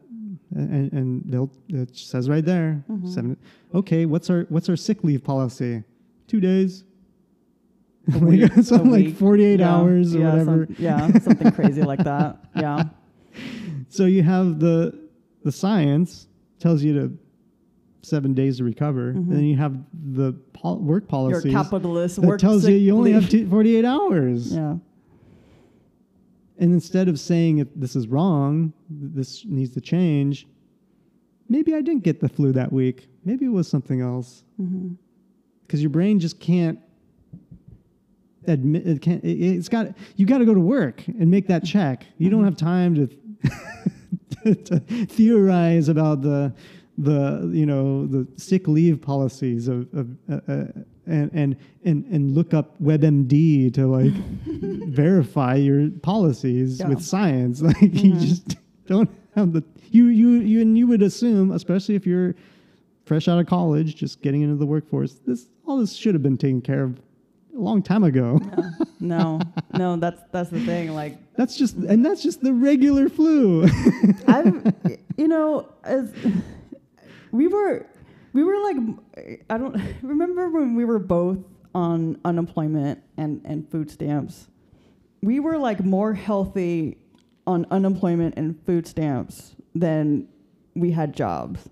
[0.55, 3.12] and, and they'll it says right there Mhm.
[3.14, 3.37] seven.
[3.75, 5.83] Okay, what's our what's our sick leave policy?
[6.27, 6.85] Two days.
[8.14, 10.66] A week, like, something like 48 Yeah, hours or yeah, whatever.
[10.66, 12.38] some- yeah, something crazy like that.
[12.57, 12.85] Yeah.
[13.88, 14.99] So you have the
[15.44, 16.27] the science
[16.59, 17.18] tells you to
[18.03, 19.16] seven days to recover, Mhm.
[19.16, 19.77] and then you have
[20.12, 21.51] the pol- work policy.
[21.51, 23.31] Your capitalist that work tells you you only have leave.
[23.31, 24.53] two, 48 hours.
[24.55, 24.77] Yeah.
[26.61, 30.49] And instead of saying if this is wrong, this needs to change,
[31.49, 33.09] maybe I didn't get the flu that week.
[33.25, 34.42] Maybe it was something else.
[34.57, 34.94] hmm
[35.66, 36.81] Because your brain just can't
[38.48, 41.64] admit it can't it, it's got you got to go to work and make that
[41.64, 43.06] check you don't have time to,
[44.54, 46.52] to theorize about the
[46.98, 50.64] the you know the sick leave policies of, of uh, uh,
[51.06, 54.12] and, and and and look up WebMD to like
[54.88, 56.88] verify your policies Yeah.
[56.88, 58.20] with science like you Mhm.
[58.20, 58.56] just
[58.87, 62.34] don't have the you you you and you would assume especially if you're
[63.04, 66.37] fresh out of college just getting into the workforce this all this should have been
[66.38, 67.00] taken care of
[67.59, 68.40] a long time ago.
[69.01, 69.40] no,
[69.77, 70.94] no, that's that's the thing.
[70.94, 73.64] Like That's just and that's just the regular flu.
[74.29, 74.75] I've,
[75.16, 76.12] you know, as
[77.33, 77.87] we were,
[78.33, 78.77] we were like,
[79.51, 81.38] I don't remember when we were both
[81.75, 84.49] on unemployment and and food stamps.
[85.21, 86.99] We were like more healthy
[87.47, 90.29] on unemployment and food stamps than
[90.75, 91.68] we had jobs.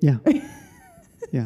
[0.00, 0.18] yeah.
[1.32, 1.44] yeah.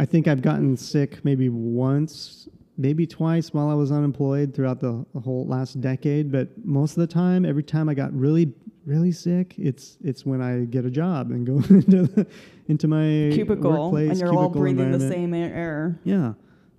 [0.00, 5.04] I think I've gotten sick maybe once, maybe twice while I was unemployed throughout the,
[5.12, 6.32] the whole last decade.
[6.32, 8.54] But most of the time, every time I got really,
[8.86, 12.26] really sick, it's it's when I get a job and go into the,
[12.68, 15.98] into my Cubicle, workplace, and you're all breathing the same air- air.
[16.04, 16.32] Yeah,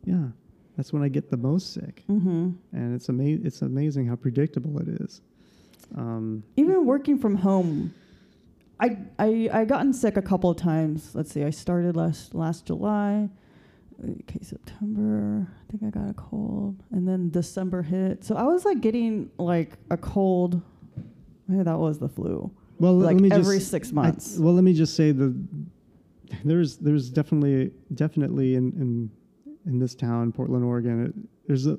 [0.03, 0.25] yeah.
[0.75, 2.51] That's when I get the most sick, Mm-hmm.
[2.73, 5.21] and it's ama- It's amazing how predictable it is.
[5.95, 7.93] Um, even working from home
[8.81, 12.65] I, I i gotten sick a couple of times let's see i started last last
[12.65, 13.29] july
[14.03, 18.65] okay september i think i got a cold and then december hit so i was
[18.65, 20.61] like getting like a cold
[21.47, 24.55] maybe that was the flu well, like let me every just, six I- months well,
[24.55, 25.35] let me just say the
[26.43, 29.11] there's there's definitely definitely in in
[29.65, 31.05] in this town, Portland, Oregon.
[31.05, 31.77] It, there's a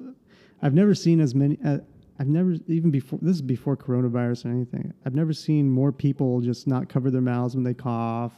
[0.63, 1.59] I've never seen as many.
[1.65, 1.79] Uh,
[2.23, 4.95] I've never even before this is before coronavirus or anything.
[5.05, 8.33] I've never seen more people just not cover their mouths when they cough,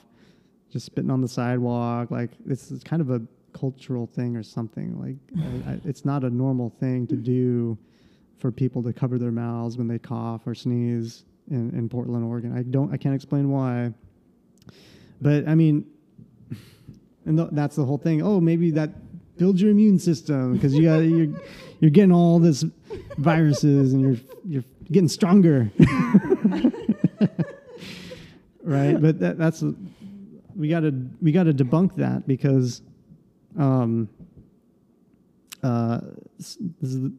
[0.70, 2.10] just spitting on the sidewalk.
[2.10, 3.20] Like it's, it's kind of a
[3.52, 4.98] cultural thing or something.
[4.98, 5.16] Like
[5.66, 7.76] I, I, it's not a normal thing to do
[8.38, 12.56] for people to cover their mouths when they cough or sneeze in, in Portland, Oregon.
[12.56, 12.90] I don't.
[12.90, 13.92] I can't explain why.
[15.20, 15.84] But I mean,
[17.26, 18.22] and th- that's the whole thing.
[18.22, 18.92] Oh, maybe that
[19.36, 21.28] builds your immune system because you got you're
[21.80, 22.64] you're getting all this
[23.18, 24.16] viruses and you're
[24.46, 25.70] you're getting stronger,
[28.62, 29.00] right?
[29.00, 29.62] But that, that's
[30.56, 32.82] we got to we got to debunk that because,
[33.58, 34.08] um,
[35.62, 36.00] uh,
[36.38, 37.12] this is the-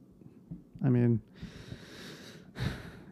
[0.84, 1.20] I mean,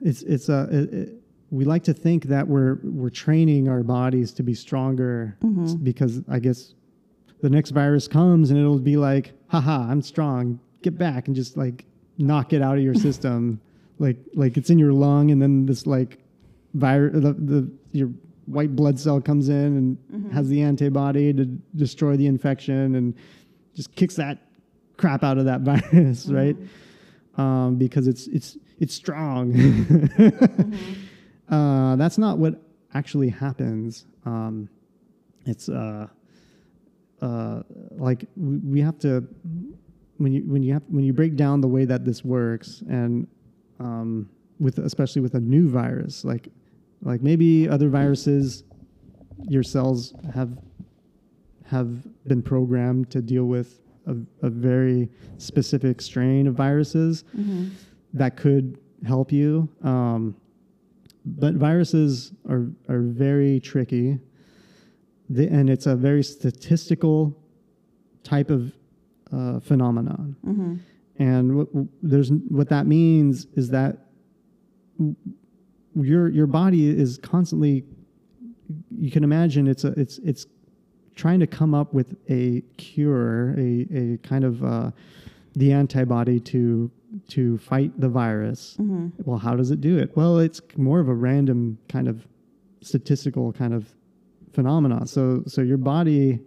[0.02, 0.68] it's it's a.
[0.72, 1.10] It, it,
[1.50, 6.22] we like to think that we're we're training our bodies to be stronger s- because
[6.28, 6.74] I guess
[7.44, 10.62] the next virus comes and it'll be like, haha, I'm strong.
[10.82, 11.84] Get back and just like
[12.18, 13.60] knock it out of your system.
[14.00, 16.20] like like it's in your lung and then this like
[16.74, 18.10] virus the, the your
[18.46, 21.44] white blood cell comes in and has the antibody to
[21.76, 23.14] destroy the infection and
[23.76, 24.38] just kicks that
[24.96, 26.56] crap out of that virus, right?
[27.36, 29.54] Um, because it's it's it's strong.
[31.50, 32.56] uh, that's not what
[32.94, 34.06] actually happens.
[34.26, 34.70] Um,
[35.46, 36.08] it's uh,
[37.22, 39.26] uh, like we, have to
[40.18, 43.28] when you when you have when you break down the way that this works and
[43.80, 46.50] um, with especially with a new virus like
[47.02, 48.64] like maybe other viruses
[49.48, 50.58] your cells have
[51.66, 57.24] have been programmed to deal with a, a very specific strain of viruses
[58.14, 59.68] that could help you.
[59.82, 60.36] Um,
[61.26, 64.20] but viruses are are very tricky
[65.30, 67.38] the, and it's a very statistical
[68.24, 68.72] type of
[69.32, 70.36] uh, phenomenon.
[70.46, 70.76] Mm-hmm.
[71.20, 71.68] And what,
[72.02, 73.98] there's what that means is that
[75.96, 77.84] your your body is constantly.
[78.98, 80.48] You can imagine it's a it's it's
[81.16, 84.92] trying to come up with a cure, a a kind of uh,
[85.56, 86.90] the antibody to
[87.30, 88.76] to fight the virus.
[88.80, 89.10] Mm-hmm.
[89.24, 90.16] Well, how does it do it?
[90.16, 92.28] Well, it's more of a random kind of
[92.82, 93.88] statistical kind of
[94.54, 95.06] phenomena.
[95.08, 96.40] So so your body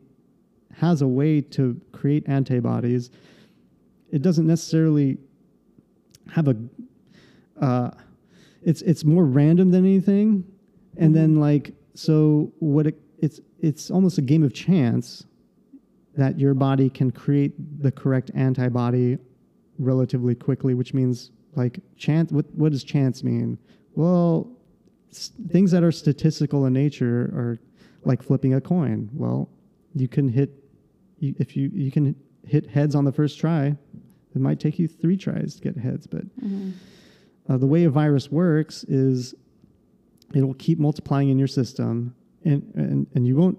[0.74, 3.10] has a way to create antibodies.
[4.10, 5.18] It doesn't necessarily
[6.30, 6.56] have a
[7.60, 7.90] uh,
[8.62, 10.44] it's it's more random than anything.
[10.98, 15.26] And then like so what it, it's it's almost a game of chance
[16.16, 19.18] that your body can create the correct antibody
[19.78, 22.32] relatively quickly, which means like chance.
[22.32, 23.58] What what does chance mean?
[23.94, 24.50] Well,
[25.10, 27.58] s- things that are statistical in nature are
[28.06, 29.10] like flipping a coin.
[29.12, 29.48] Well,
[29.94, 30.50] you can hit
[31.18, 32.14] you, if you you can
[32.46, 33.76] hit heads on the first try.
[34.34, 36.22] It might take you three tries to get heads, but
[37.48, 39.34] uh, the way a virus works is
[40.34, 42.14] it'll keep multiplying in your system,
[42.44, 43.58] and, and and you won't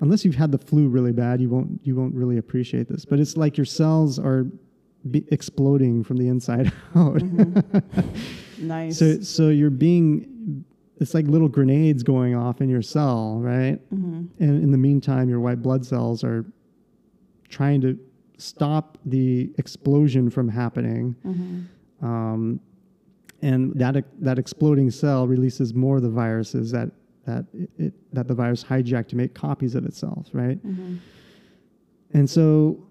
[0.00, 1.40] unless you've had the flu really bad.
[1.40, 3.04] You won't you won't really appreciate this.
[3.04, 4.46] But it's like your cells are
[5.30, 7.22] exploding from the inside out.
[8.60, 8.98] Nice.
[8.98, 10.66] So so you're being
[11.00, 13.78] it's like little grenades going off in your cell, right?
[13.92, 14.26] mm-hmm.
[14.38, 16.44] And in the meantime, your white blood cells are
[17.48, 17.98] trying to
[18.36, 21.16] stop the explosion from happening.
[21.26, 22.06] Mm-hmm.
[22.06, 22.60] Um,
[23.42, 26.90] and that that exploding cell releases more of the viruses that
[27.24, 30.64] that it, it that the virus hijacked to make copies of itself, right?
[30.66, 30.96] Mm-hmm.
[32.12, 32.86] And so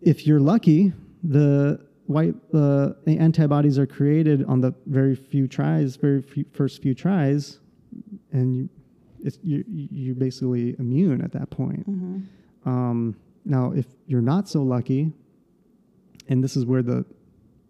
[0.00, 5.96] if you're lucky, the white uh, the antibodies are created on the very few tries,
[5.96, 7.58] very few, first few tries,
[8.32, 8.68] and you,
[9.22, 11.88] it's, you you're basically immune at that point.
[11.88, 12.68] Mm-hmm.
[12.68, 15.12] Um, now, if you're not so lucky,
[16.28, 17.04] and this is where the,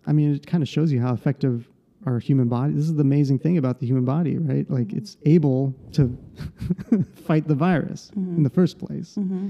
[0.07, 1.69] I mean, it kind of shows you how effective
[2.07, 2.73] our human body.
[2.73, 4.69] This is the amazing thing about the human body, right?
[4.71, 6.17] Like it's able to
[7.27, 9.17] fight the virus in the first place.
[9.19, 9.49] Mm-hmm.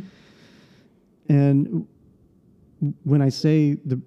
[1.29, 1.87] And
[3.05, 4.01] when I say the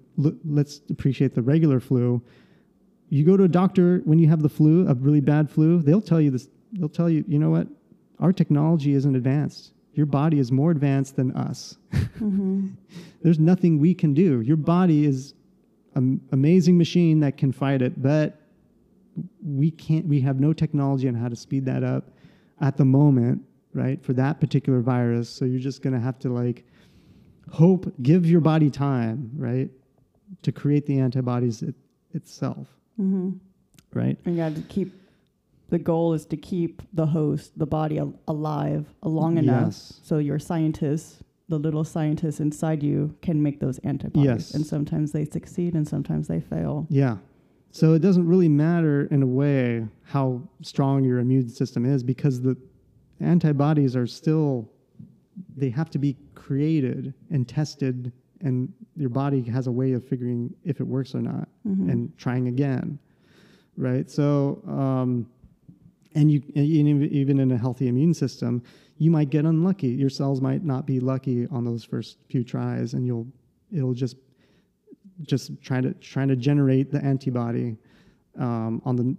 [0.44, 2.22] let's appreciate the regular flu,
[3.08, 6.00] you go to a doctor when you have the flu, a really bad flu, they'll
[6.00, 6.48] tell you this.
[6.72, 7.66] They'll tell you, you know what?
[8.20, 9.72] Our technology isn't advanced.
[9.94, 11.76] Your body is more advanced than us.
[11.92, 12.68] Mm-hmm.
[13.22, 14.40] There's nothing we can do.
[14.40, 15.34] Your body is
[15.96, 18.40] an amazing machine that can fight it, but
[19.44, 20.06] we can't.
[20.06, 22.10] We have no technology on how to speed that up
[22.60, 23.42] at the moment,
[23.74, 24.02] right?
[24.04, 26.64] For that particular virus, so you're just gonna have to like
[27.50, 29.70] hope, give your body time, right,
[30.42, 31.74] to create the antibodies it,
[32.14, 32.68] itself,
[33.00, 33.30] Mm-hmm.
[33.94, 34.16] right?
[34.24, 34.92] And you got to keep.
[35.70, 40.00] The goal is to keep the host, the body, al- alive long enough Yes.
[40.02, 44.24] so your scientists, the little scientists inside you, can make those antibodies.
[44.26, 44.54] Yes.
[44.54, 46.86] And sometimes they succeed, and sometimes they fail.
[46.90, 47.18] Yeah.
[47.70, 52.40] So it doesn't really matter in a way how strong your immune system is because
[52.42, 52.56] the
[53.20, 54.69] antibodies are still
[55.56, 58.12] they have to be created and tested
[58.42, 61.90] and your body has a way of figuring if it works or not Mhm.
[61.90, 62.98] and trying again.
[63.76, 64.10] Right?
[64.10, 65.26] So um
[66.14, 68.62] and you and even in a healthy immune system,
[68.98, 69.88] you might get unlucky.
[69.88, 73.26] Your cells might not be lucky on those first few tries and you'll
[73.72, 74.16] it'll just
[75.22, 77.76] just trying to trying to generate the antibody
[78.38, 79.16] um, on the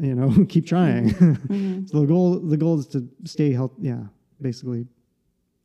[0.00, 1.88] you know keep trying Mhm.
[1.90, 4.02] so the goal the goal is to stay healthy yeah
[4.40, 4.86] basically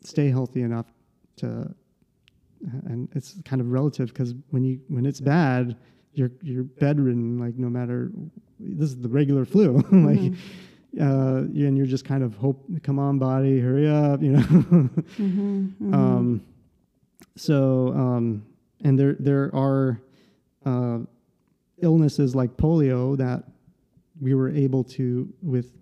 [0.04, 0.86] stay healthy enough
[1.38, 1.74] to
[2.86, 5.78] and it's kind of relative because when you when it's bad
[6.14, 8.12] you're you're bedridden like no matter
[8.60, 10.36] this is the regular flu like Mhm.
[11.00, 11.38] uh
[11.68, 15.72] and you're just kind of hope come on body hurry up you know Mhm.
[15.82, 15.94] Mhm.
[15.94, 16.42] um,
[17.36, 18.44] so, um,
[18.84, 20.02] and there there are
[20.66, 21.00] uh,
[21.82, 23.44] illnesses like polio that
[24.20, 25.78] we were able to, with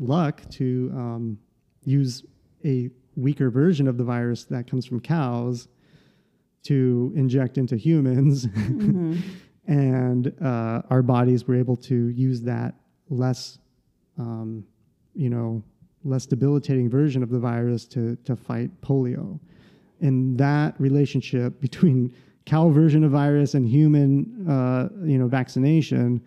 [0.00, 1.38] luck, to um,
[1.84, 2.24] use
[2.64, 5.68] a weaker version of the virus that comes from cows
[6.64, 9.18] to inject into humans, Mhm.
[9.66, 12.74] and uh, our bodies were able to use that
[13.10, 13.58] less,
[14.18, 14.64] um,
[15.14, 15.62] you know,
[16.04, 19.38] less debilitating version of the virus to to fight polio.
[20.00, 22.12] And that relationship between
[22.46, 26.22] cow version of virus and human, uh, you know, vaccination,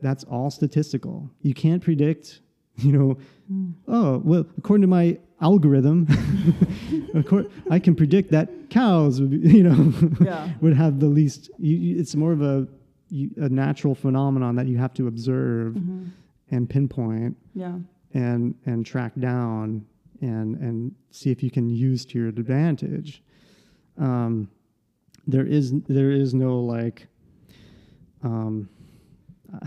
[0.00, 1.30] that's all statistical.
[1.42, 2.40] You can't predict,
[2.86, 3.18] you know,
[3.52, 3.74] Mm.
[3.86, 6.06] oh well, according to my algorithm,
[7.14, 10.48] accor- I can predict that cows, would be, you know, Yeah.
[10.60, 11.50] would have the least.
[11.58, 12.66] You, it's more of a
[13.36, 16.08] a natural phenomenon that you have to observe Mhm.
[16.50, 17.78] and pinpoint Yeah.
[18.14, 19.86] and and track down
[20.20, 23.22] and and see if you can use to your advantage.
[23.96, 24.48] Um,
[25.28, 27.06] there is there is no like,
[28.24, 28.68] um,
[29.54, 29.66] uh,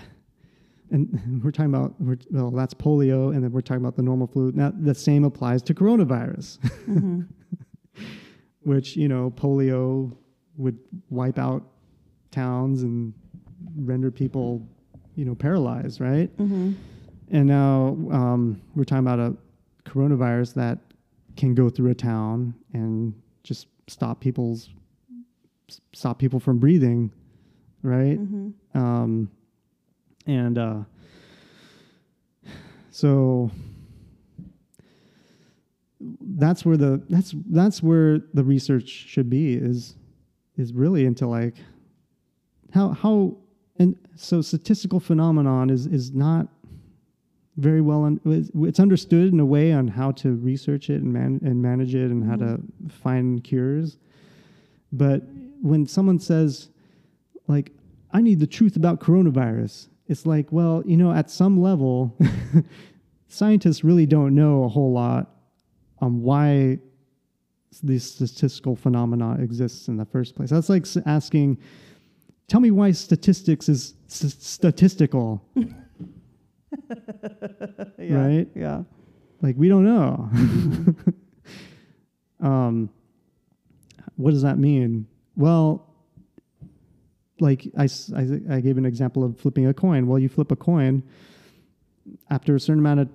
[0.92, 4.28] and we're talking about we're, well that's polio, and then we're talking about the normal
[4.28, 4.52] flu.
[4.54, 7.28] Now the same applies to coronavirus, Mhm.
[8.62, 10.16] which you know polio
[10.58, 10.78] would
[11.10, 11.64] wipe out
[12.32, 13.14] towns and
[13.78, 14.68] render people
[15.16, 16.36] you know paralyzed, right?
[16.38, 16.76] Mhm.
[17.32, 19.36] And now um, we're talking about a
[19.90, 20.80] coronavirus that
[21.36, 23.14] can go through a town and
[23.44, 24.70] just stop people's
[25.94, 27.12] stop people from breathing,
[27.84, 28.20] right?
[28.20, 28.54] Mhm.
[28.74, 29.30] Um,
[30.26, 30.80] and uh,
[32.91, 33.51] so
[36.22, 39.95] that's where the that's that's where the research should be is
[40.57, 41.55] is really into like
[42.74, 43.36] how how
[43.78, 46.47] and so statistical phenomenon is is not
[47.57, 51.11] very well un, it's, it's understood in a way on how to research it and
[51.11, 52.57] man, and manage it and how to
[52.88, 53.97] find cures.
[54.93, 55.24] But
[55.61, 56.70] when someone says
[57.47, 57.72] like
[58.13, 62.18] i need the truth about coronavirus it's like well you know at some level
[63.28, 65.30] scientists really don't know a whole lot
[65.99, 66.78] on why
[67.84, 71.57] this statistical phenomena exists in the first place that's like asking
[72.47, 75.41] tell me why statistics is s- statistical
[77.99, 78.16] yeah.
[78.16, 78.47] Right?
[78.55, 78.84] Yeah.
[79.41, 80.30] like we don't know
[82.41, 82.89] um
[84.16, 85.05] what does that mean
[85.36, 85.89] well
[87.42, 87.88] like I,
[88.50, 91.04] I gave an example of flipping a coin well you flip a coin
[92.30, 93.10] after a certain amount of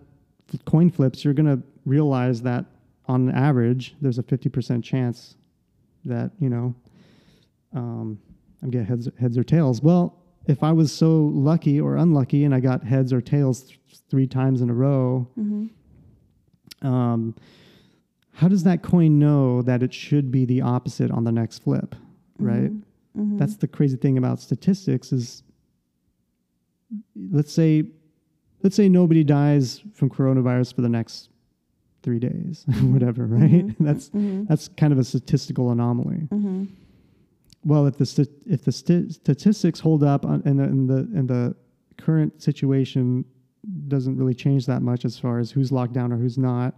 [0.64, 2.64] coin flips you're going to realize that
[3.06, 5.36] on average there's a 50% chance
[6.04, 6.74] that you know
[7.74, 8.18] um,
[8.62, 9.82] I'm getting heads heads or tails.
[9.82, 10.16] Well,
[10.46, 14.26] if I was so lucky or unlucky and I got heads or tails th- three
[14.28, 16.86] times in a row, Mm-hmm.
[16.86, 17.34] um,
[18.34, 21.94] how does that coin know that it should be the opposite on the next flip?
[22.38, 22.70] Right.
[22.72, 22.80] Mm-hmm.
[23.14, 25.42] That's the crazy thing about statistics is
[27.30, 27.84] let's say
[28.62, 31.28] let's say nobody dies from coronavirus for the next
[32.02, 33.66] three days, whatever, right?
[33.66, 33.76] Mhm.
[33.80, 34.44] That's mm-hmm.
[34.44, 36.28] that's kind of a statistical anomaly.
[36.30, 36.64] Mm-hmm.
[37.64, 41.18] Well, if the st- if the st- statistics hold up on, and the and the
[41.18, 41.56] and the
[41.96, 43.24] current situation
[43.88, 46.74] doesn't really change that much as far as who's locked down or who's not,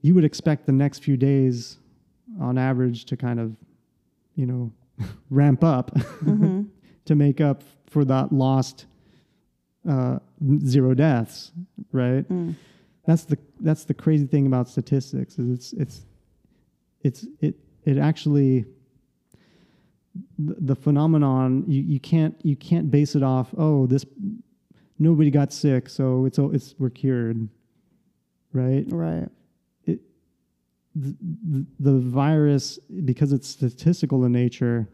[0.00, 1.78] you would expect the next few days,
[2.40, 3.54] on average, to kind of,
[4.34, 4.72] you know,
[5.30, 6.62] ramp up Mm-hmm.
[7.06, 8.86] to make up for that lost
[9.88, 10.18] uh,
[10.64, 11.52] zero deaths,
[11.92, 12.28] right?
[12.28, 12.56] Mm.
[13.06, 16.06] That's the that's the crazy thing about statistics is it's it's
[17.02, 18.64] it's it it actually
[20.38, 24.04] the, phenomenon you, you can't you can't base it off oh this
[24.98, 27.48] nobody got sick so it's oh it's we're cured
[28.52, 29.28] right Right.
[30.98, 34.88] The, the, the virus because it's statistical in nature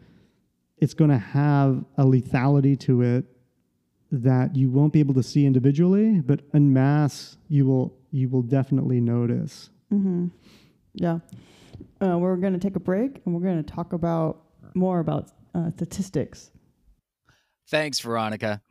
[0.78, 3.24] it's going to have a lethality to it
[4.10, 8.42] that you won't be able to see individually but en masse you will you will
[8.42, 10.28] definitely notice Mm-hmm.
[10.94, 11.18] Yeah.
[12.00, 14.42] Uh, we're going to take a break and we're going to talk about
[14.74, 16.50] more about uh, statistics.
[17.68, 18.62] Thanks, Veronica.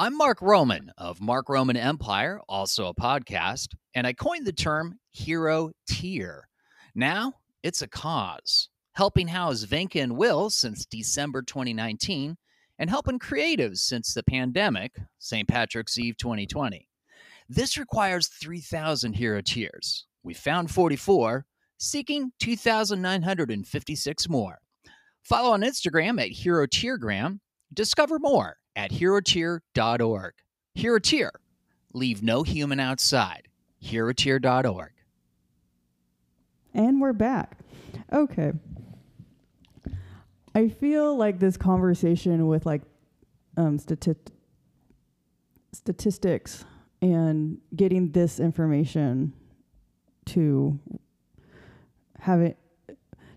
[0.00, 4.98] I'm Mark Roman of Mark Roman Empire, also a podcast, and I coined the term
[5.10, 6.47] hero tier.
[6.98, 12.36] Now it's a cause, helping house Venka and Will since December 2019
[12.76, 15.46] and helping creatives since the pandemic, St.
[15.46, 16.88] Patrick's Eve 2020.
[17.48, 20.06] This requires 3,000 Heroteers.
[20.24, 21.46] We found 44,
[21.78, 24.58] seeking 2,956 more.
[25.22, 27.38] Follow on Instagram at Heroteergram.
[27.72, 30.32] Discover more at heroteer.org.
[30.74, 31.30] Hero Tier.
[31.94, 33.46] Leave no human outside.
[33.84, 34.97] heroteer.org.
[36.78, 37.58] And we're back.
[38.12, 38.52] Okay.
[40.54, 42.82] I feel like this conversation with like
[43.56, 44.14] um, stati-
[45.72, 46.64] statistics
[47.02, 49.32] and getting this information
[50.26, 50.78] to
[52.20, 52.56] have it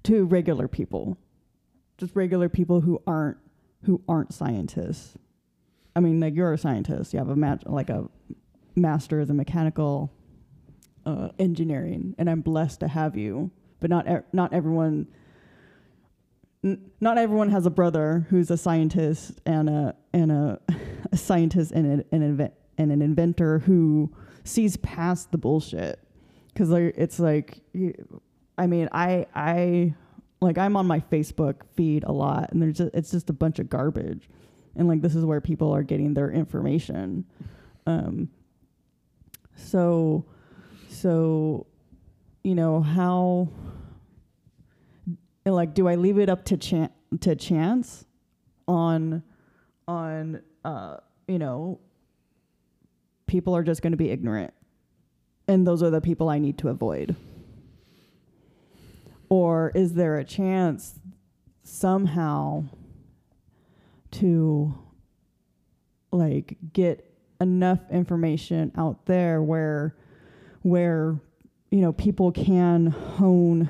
[0.03, 1.17] to regular people,
[1.97, 3.37] just regular people who aren't
[3.85, 5.17] who aren't scientists.
[5.95, 7.11] I mean, like you're a scientist.
[7.11, 8.07] You have a like a
[8.75, 10.11] master's in mechanical
[11.05, 13.51] uh, engineering, and I'm blessed to have you.
[13.79, 15.07] But not e- not everyone.
[16.63, 20.59] N- not everyone has a brother who's a scientist and a and a,
[21.11, 24.11] a scientist and an and an inventor who
[24.43, 25.99] sees past the bullshit.
[26.53, 27.59] Because like it's like,
[28.57, 29.95] I mean, I I
[30.41, 33.59] like I'm on my Facebook feed a lot, and there's just, it's just a bunch
[33.59, 34.29] of garbage,
[34.75, 37.25] and like this is where people are getting their information.
[37.87, 38.29] Um.
[39.55, 40.25] So,
[41.01, 41.65] so,
[42.43, 43.49] you know how.
[45.45, 46.91] Like, do I leave it up to chance
[47.21, 48.05] to chance,
[48.67, 49.23] on,
[49.87, 50.97] on uh,
[51.27, 51.79] you know.
[53.25, 54.53] People are just going to be ignorant,
[55.47, 57.15] and those are the people I need to avoid.
[59.29, 60.99] Or is there a chance
[61.63, 62.65] somehow
[64.11, 64.77] to
[66.11, 69.95] like get enough information out there where
[70.61, 71.19] where
[71.69, 73.69] you know people can hone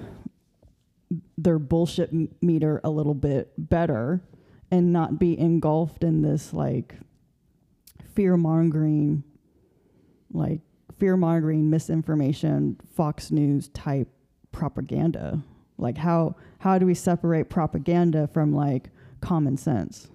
[1.38, 2.12] their bullshit
[2.42, 4.22] meter a little bit better
[4.70, 6.96] and not be engulfed in this like
[8.16, 9.24] fear mongering
[10.32, 10.62] like
[10.98, 14.08] fear mongering misinformation fox news type
[14.52, 15.42] propaganda.
[15.78, 18.90] Like how how do we separate propaganda from like
[19.20, 20.10] common sense?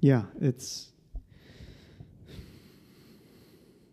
[0.00, 0.90] Yeah it's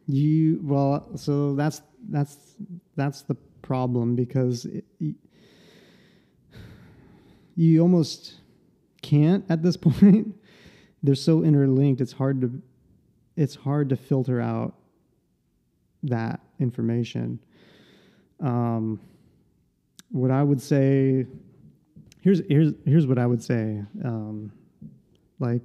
[0.08, 2.56] you well so that's that's
[2.96, 4.86] that's the problem because it,
[7.56, 8.40] you almost
[9.02, 10.36] can't at this point.
[11.04, 12.62] They're so interlinked it's hard to
[13.36, 14.76] it's hard to filter out
[16.04, 17.40] that information.
[18.40, 19.00] Um,
[20.12, 21.26] what i would say
[22.22, 24.52] here's here's here's what i would say um,
[25.40, 25.62] like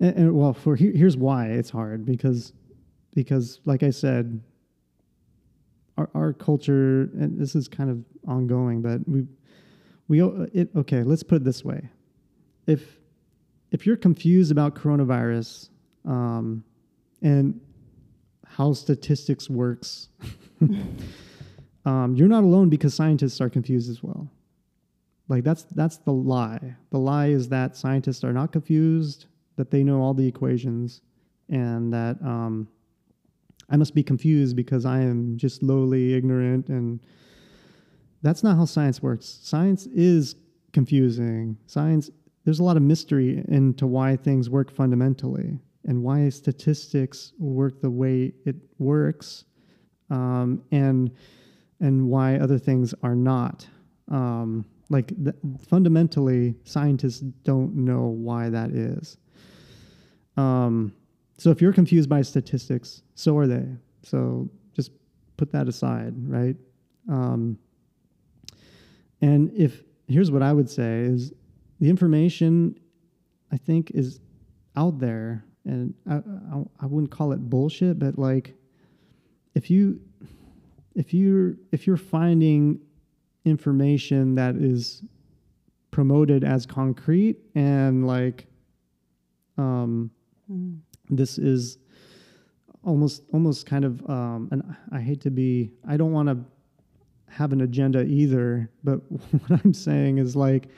[0.00, 2.52] and, and well for here, here's why it's hard because
[3.14, 4.40] because like i said
[5.98, 9.26] our, our culture and this is kind of ongoing but we
[10.08, 10.22] we
[10.52, 11.88] it okay let's put it this way
[12.66, 12.98] if
[13.70, 15.70] if you're confused about coronavirus
[16.04, 16.64] um,
[17.22, 17.60] and
[18.46, 20.08] how statistics works
[21.84, 24.28] um, you're not alone because scientists are confused as well
[25.28, 26.76] Like that's that's the lie.
[26.90, 29.26] The lie is that scientists are not confused,
[29.56, 31.00] that they know all the equations,
[31.48, 32.68] and that um,
[33.72, 36.68] I must be confused because I am just lowly ignorant.
[36.68, 37.00] And
[38.22, 39.40] that's not how science works.
[39.42, 40.36] Science is
[40.72, 41.56] confusing.
[41.66, 42.10] Science
[42.44, 47.90] there's a lot of mystery into why things work fundamentally and why statistics work the
[47.90, 49.44] way it works,
[50.10, 51.10] um, and
[51.80, 53.66] and why other things are not.
[54.08, 55.36] Um, like th-
[55.68, 59.16] fundamentally, scientists don't know why that is.
[60.36, 60.92] Um,
[61.42, 63.66] so if you're confused by statistics, so are they.
[64.04, 64.92] So just
[65.36, 66.54] put that aside, right?
[67.08, 67.58] Um,
[69.20, 71.32] and if here's what I would say is
[71.80, 72.78] the information
[73.50, 74.20] I think is
[74.76, 78.54] out there, and I, I, I wouldn't call it bullshit, but like
[79.56, 80.00] if you
[80.94, 82.78] if you if you're finding
[83.44, 85.02] information that is
[85.90, 88.46] promoted as concrete and like
[89.58, 90.12] um
[90.50, 90.80] Mm.
[91.18, 91.78] This is
[92.84, 96.38] almost almost kind of um and I hate to be I don't want to
[97.32, 98.96] have an agenda either but
[99.46, 100.68] what I'm saying is like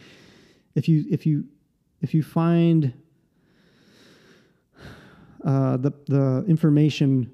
[0.75, 1.45] if you if you
[2.01, 2.93] if you find
[5.45, 7.31] uh, the the information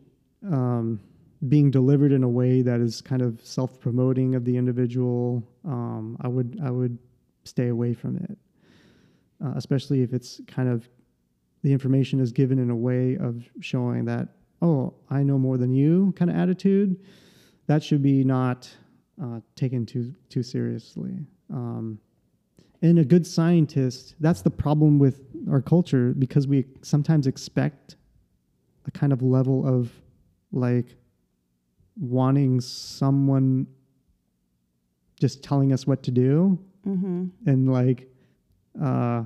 [0.50, 1.00] um,
[1.48, 6.16] being delivered in a way that is kind of self promoting of the individual, um,
[6.20, 6.98] I would I would
[7.44, 8.38] stay away from it,
[9.44, 10.88] uh, especially if it's kind of
[11.62, 14.28] the information is given in a way of showing that
[14.62, 16.96] oh I know more than you kind of attitude.
[17.66, 18.68] That should be not
[19.22, 21.26] uh, taken too too seriously.
[21.52, 21.98] Um,
[22.82, 27.96] and a good scientist, that's the problem with our culture because we sometimes expect
[28.86, 29.92] a kind of level of
[30.52, 30.96] like
[31.98, 33.66] wanting someone
[35.20, 37.26] just telling us what to do Mm-hmm.
[37.44, 38.08] and like
[38.82, 39.24] uh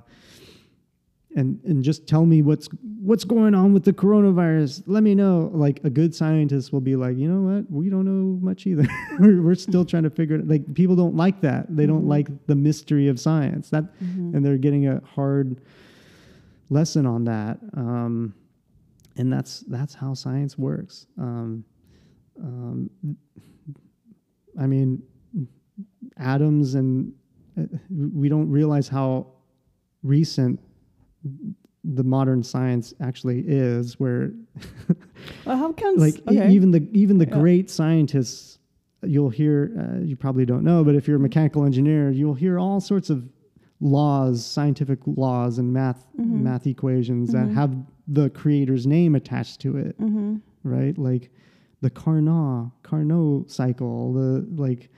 [1.37, 2.69] and and just tell me what's
[3.01, 4.83] what's going on with the coronavirus.
[4.87, 5.51] Let me know.
[5.53, 7.71] Like a good scientist will be like you know what?
[7.71, 8.87] We don't know much either.
[9.19, 11.67] We're, we're still trying to figure it like people don't like that.
[11.75, 12.09] They don't Mhm.
[12.17, 13.71] like the mystery of science.
[13.71, 14.37] That Mm-hmm.
[14.37, 15.61] and they're getting a hard
[16.71, 17.59] lesson on that.
[17.77, 18.35] Um
[19.17, 21.07] and that's that's how science works.
[21.19, 21.65] Um
[22.43, 22.91] um
[24.59, 25.03] i mean
[26.17, 27.13] atoms and
[27.59, 29.27] uh, we don't realize how
[30.03, 30.59] recent
[31.85, 34.33] the modern science actually is where
[35.47, 37.39] Well, how can like e- even the even the Yeah.
[37.39, 38.59] great scientists
[39.03, 42.59] you'll hear uh, you probably don't know but if you're a mechanical engineer you'll hear
[42.59, 43.29] all sorts of
[43.81, 46.41] laws scientific laws and math Mhm.
[46.43, 47.33] math equations Mhm.
[47.33, 47.77] that have
[48.09, 50.37] the creator's name attached to it mm-hmm.
[50.63, 51.31] right like
[51.83, 54.89] the carnot carnot cycle the like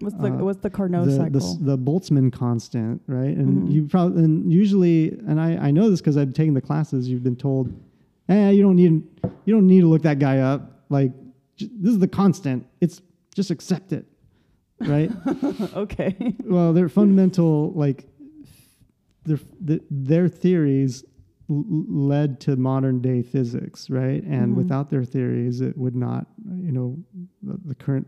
[0.00, 1.36] What's the uh, what's the Carnot the, the, cycle?
[1.42, 3.34] s- the Boltzmann constant, right?
[3.36, 3.72] And Mhm.
[3.72, 7.08] you probably and usually, and I, I know this because I've taken the classes.
[7.08, 7.72] You've been told,
[8.28, 9.02] eh, you don't need
[9.46, 10.84] you don't need to look that guy up.
[10.90, 11.12] Like
[11.56, 12.66] j- this is the constant.
[12.82, 13.00] It's
[13.34, 14.04] just accept it,
[14.80, 15.10] right?
[15.74, 16.34] okay.
[16.44, 18.06] well, their fundamental like
[19.24, 21.04] their th- their theories
[21.50, 24.22] l- led to modern day physics, right?
[24.24, 24.56] And Mhm.
[24.56, 26.26] without their theories, it would not,
[26.60, 26.98] you know,
[27.42, 28.06] the, the current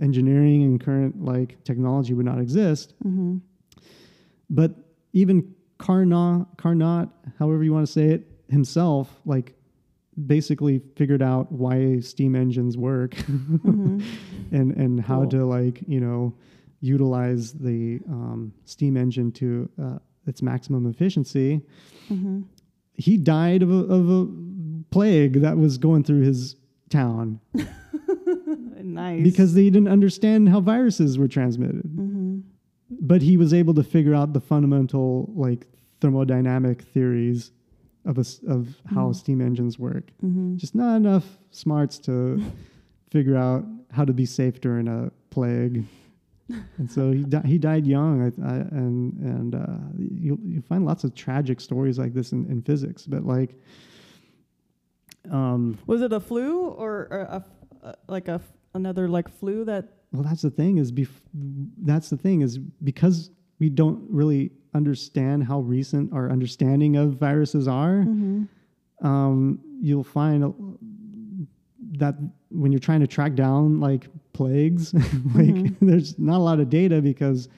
[0.00, 2.94] engineering and current like technology would not exist.
[3.04, 3.36] Mm-hmm.
[4.50, 4.74] But
[5.12, 9.54] even Carnot, Carnot, however you want to say it, himself, like
[10.26, 14.00] basically figured out why steam engines work Mm-hmm.
[14.52, 15.30] and and how Cool.
[15.30, 16.34] to like you know
[16.80, 21.62] utilize the um, steam engine to uh, its maximum efficiency.
[22.10, 22.42] Mm-hmm.
[22.94, 24.28] He died of a, of a
[24.90, 26.56] plague that was going through his
[26.90, 27.40] town
[28.94, 29.22] nice.
[29.22, 31.82] because they didn't understand how viruses were transmitted.
[31.84, 32.40] Mm-hmm.
[33.00, 35.66] but he was able to figure out the fundamental like
[36.00, 37.50] thermodynamic theories
[38.04, 38.60] of a of
[38.94, 39.14] how Mhm.
[39.14, 40.06] steam engines work.
[40.22, 40.56] Mm-hmm.
[40.56, 42.16] Just not enough smarts to
[43.10, 45.84] figure out how to be safe during a plague.
[46.78, 48.96] And so he di- he died young, I, I, and
[49.34, 53.06] and uh, you you find lots of tragic stories like this in, in physics.
[53.06, 53.54] But like,
[55.30, 57.44] um, Was it a flu or, or a,
[57.82, 58.40] a like a
[58.74, 59.88] another like flu that?
[60.12, 61.22] well, that's the thing is bef-
[61.82, 67.66] that's the thing is because we don't really understand how recent our understanding of viruses
[67.68, 68.04] are.
[68.04, 68.44] Mm-hmm.
[69.06, 70.54] um, you'll find a-
[71.98, 72.16] that
[72.50, 75.02] when you're trying to track down like plagues, like
[75.54, 75.76] Mhm.
[75.80, 77.48] there's not a lot of data because,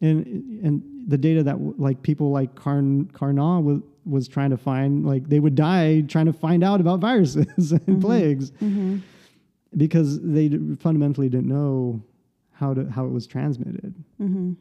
[0.00, 0.26] and
[0.64, 5.28] and the data that like people like Carn Carnot was was trying to find, like
[5.28, 8.00] they would die trying to find out about viruses and Mhm.
[8.00, 8.98] plagues Mm-hmm.
[9.76, 12.02] Because they d- fundamentally didn't know
[12.52, 13.94] how to how it was transmitted.
[14.20, 14.52] Mm-hmm.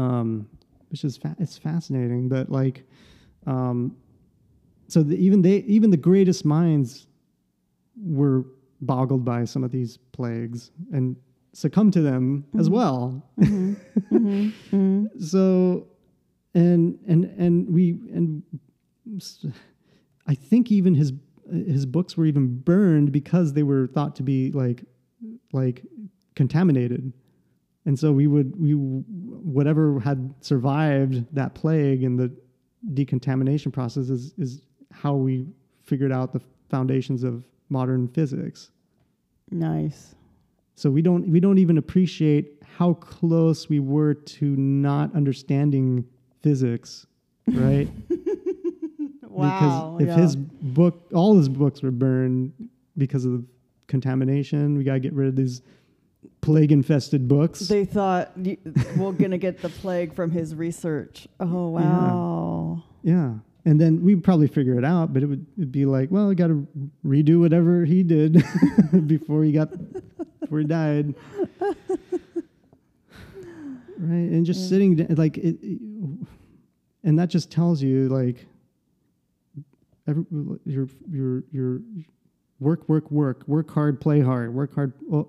[0.00, 0.48] um,
[0.90, 2.28] which is fa- it's fascinating.
[2.28, 2.84] But like,
[3.46, 3.96] um,
[4.86, 7.08] so the, even they even the greatest minds
[7.96, 8.44] were
[8.80, 11.16] boggled by some of these plagues and
[11.52, 13.22] succumbed to them as well.
[15.18, 15.86] so,
[16.54, 18.42] and and and we and
[20.26, 21.12] I think even his
[21.50, 24.84] his books were even burned because they were thought to be like
[25.52, 25.82] like
[26.34, 27.12] contaminated.
[27.86, 32.32] And so we would we whatever had survived that plague and the
[32.92, 35.46] decontamination process is, is how we
[35.82, 36.40] figured out the
[36.70, 38.70] foundations of modern physics.
[39.50, 40.14] Nice.
[40.74, 46.04] so we don't we don't even appreciate how close we were to not understanding
[46.40, 47.06] physics
[47.48, 47.88] right
[49.34, 49.96] Wow.
[49.98, 50.22] because if yeah.
[50.22, 52.52] his book all his books were burned
[52.96, 53.44] because of
[53.86, 55.62] contamination we got to get rid of these
[56.40, 58.32] plague infested books They thought
[58.96, 61.26] we're gonna get the plague from his research.
[61.40, 62.82] Oh wow.
[63.02, 63.34] yeah
[63.66, 66.34] and then we'd probably figure it out but it would it'd be like well we
[66.34, 66.66] got to
[67.04, 68.42] redo whatever he did
[69.06, 69.70] before he got
[70.40, 71.14] before he died
[73.98, 74.66] right and just Yeah.
[74.68, 75.80] sitting like it, it-
[77.02, 78.46] and that just tells you like
[80.06, 80.24] every,
[80.64, 81.80] your your your
[82.60, 84.92] work work work work hard play hard work hard.
[85.06, 85.28] Well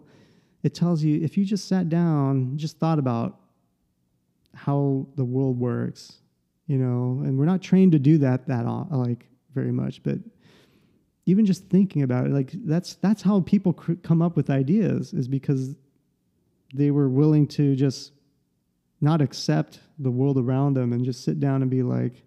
[0.63, 3.39] it tells you if you just sat down just thought about
[4.55, 6.19] how the world works
[6.67, 10.17] you know and we're not trained to do that that o- like very much but
[11.27, 15.13] even just thinking about it like that's that's how people cr- come up with ideas
[15.13, 15.75] is because
[16.73, 18.11] they were willing to just
[19.01, 22.23] not accept the world around them and just sit down and be like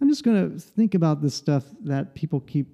[0.00, 2.66] i'm just going to think about this stuff that people keep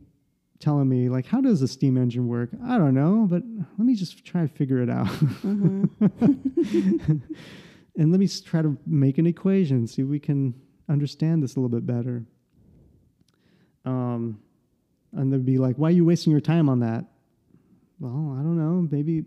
[0.64, 2.48] telling me like how does a steam engine work?
[2.64, 3.42] I don't know but
[3.78, 5.08] let me just try to figure it out.
[7.96, 10.52] And let me try to make an equation see if we can
[10.88, 12.24] understand this a little bit better.
[13.84, 14.40] Um,
[15.12, 17.04] and they'd be like why are you wasting your time on that?
[18.00, 19.24] Well i don't know maybe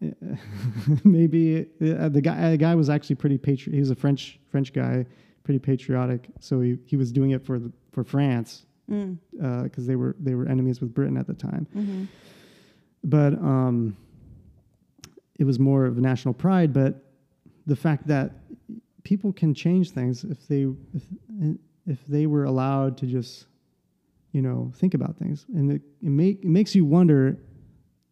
[1.04, 4.72] maybe uh, the guy the guy was actually pretty patri- he was a french french
[4.72, 5.06] guy
[5.48, 9.18] pretty patriotic so he, he was doing it for the, for france Mm.
[9.64, 12.04] because they were they were enemies with britain at the time hmm
[13.04, 13.96] but um,
[15.38, 16.72] it was more of a national pride.
[16.72, 17.04] But
[17.66, 18.32] the fact that
[19.04, 20.62] people can change things if they
[20.94, 21.02] if,
[21.86, 23.46] if they were allowed to just
[24.32, 27.38] you know think about things, and it, it make it makes you wonder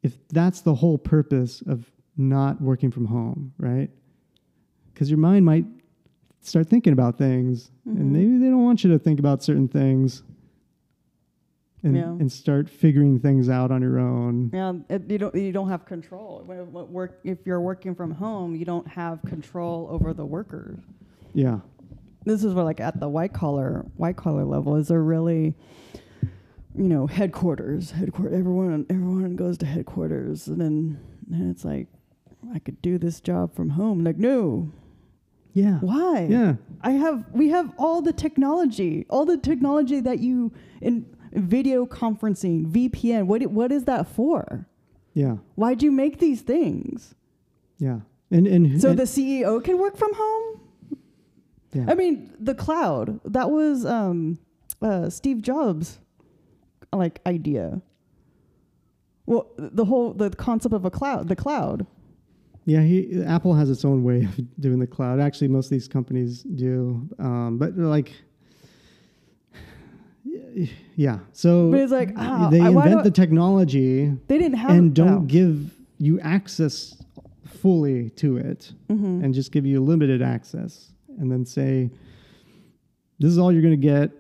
[0.02, 1.84] if that's the whole purpose of
[2.16, 3.90] not working from home, right?
[4.94, 5.64] Because your mind might
[6.46, 7.96] start thinking about things, Mhm.
[8.00, 10.22] and maybe they don't want you to think about certain things.
[11.82, 12.10] And, Yeah.
[12.18, 14.50] and start figuring things out on your own.
[14.52, 16.42] Yeah, it, you don't you don't have control.
[16.44, 20.80] When, when work if you're working from home, you don't have control over the workers.
[21.32, 21.60] Yeah.
[22.24, 25.54] This is where like at the white collar white collar level is there really
[26.74, 30.98] you know headquarters headquarters everyone everyone goes to headquarters and then
[31.30, 31.86] and it's like
[32.52, 34.72] I could do this job from home like no
[35.56, 35.78] Yeah.
[35.80, 36.56] why Yeah.
[36.82, 40.52] I have we have all the technology, all the technology that you
[40.82, 43.26] in video conferencing, VPN.
[43.26, 44.66] What what is that for?
[45.14, 45.36] Yeah.
[45.54, 47.14] Why'd you make these things?
[47.78, 48.00] Yeah.
[48.30, 50.60] And and So and- the CEO can work from home?
[51.72, 51.86] yeah.
[51.88, 53.18] I mean, the cloud.
[53.24, 54.38] That was um,
[54.82, 56.00] uh, Steve Jobs'
[56.92, 57.80] like idea.
[59.24, 61.86] Well, the whole the concept of a cloud, the cloud.
[62.66, 65.20] Yeah, he Apple has its own way of doing the cloud.
[65.20, 67.08] Actually, most of these companies do.
[67.18, 68.12] Um, but like
[70.96, 71.18] yeah.
[71.32, 75.20] So But it's like, ah, they I- invent the technology They didn't have and don't
[75.20, 75.24] wow.
[75.26, 77.02] give you access
[77.46, 79.24] fully to it Mhm.
[79.24, 81.90] and just give you limited access and then say
[83.18, 84.10] this is all you're going to get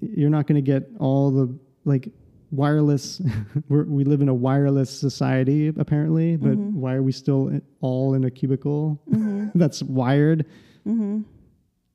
[0.00, 2.12] you're not going to get all the like
[2.54, 3.20] wireless
[3.68, 6.72] We're, we live in a wireless society apparently but Mhm.
[6.74, 9.50] why are we still all in a cubicle Mhm.
[9.60, 10.46] that's wired
[10.86, 11.24] Mhm.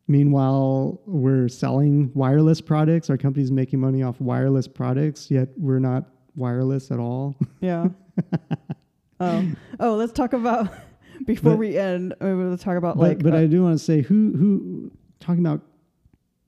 [0.07, 6.05] meanwhile we're selling wireless products our company's making money off wireless products yet we're not
[6.35, 7.87] wireless at all Yeah.
[9.19, 10.69] um, oh, let's talk about
[11.25, 12.13] before But- we end.
[12.21, 13.23] Let's talk about but, like.
[13.23, 15.61] but uh, I do want to say who who talking about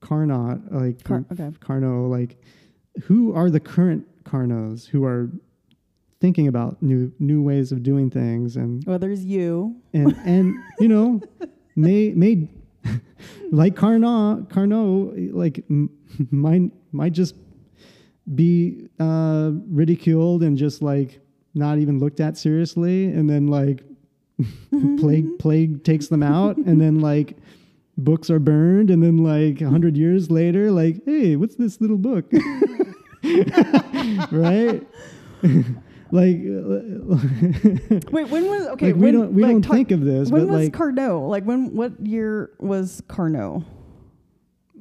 [0.01, 1.51] Carnot like Car- okay.
[1.59, 2.41] Carnot like
[3.03, 5.29] who are the current Carnots who are
[6.19, 9.75] thinking about new new ways of doing things and well, there's you.
[9.93, 11.21] and and you know
[11.75, 12.47] may may
[13.51, 15.63] like Carnot Carnot like
[16.29, 17.35] might might just
[18.35, 21.19] be uh ridiculed and just like
[21.53, 23.83] not even looked at seriously and then like
[24.99, 27.35] plague plague takes them out, and then like
[27.97, 31.97] books are burned, and then like a hundred years later, like, hey, what's this little
[31.97, 32.25] book?
[34.31, 34.85] right?
[36.11, 36.37] like,
[38.11, 38.87] Wait, when was okay?
[38.87, 40.73] like we when, don't we like, don't ta- think of this, When but was like,
[40.73, 41.29] Carnot?
[41.29, 41.75] Like when?
[41.75, 43.63] What year was Carnot?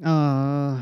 [0.03, 0.81] uh,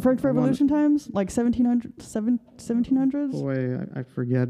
[0.00, 3.32] French I wanna- Revolution times, like 1700, 1700s.
[3.32, 4.48] Boy, I, I forget.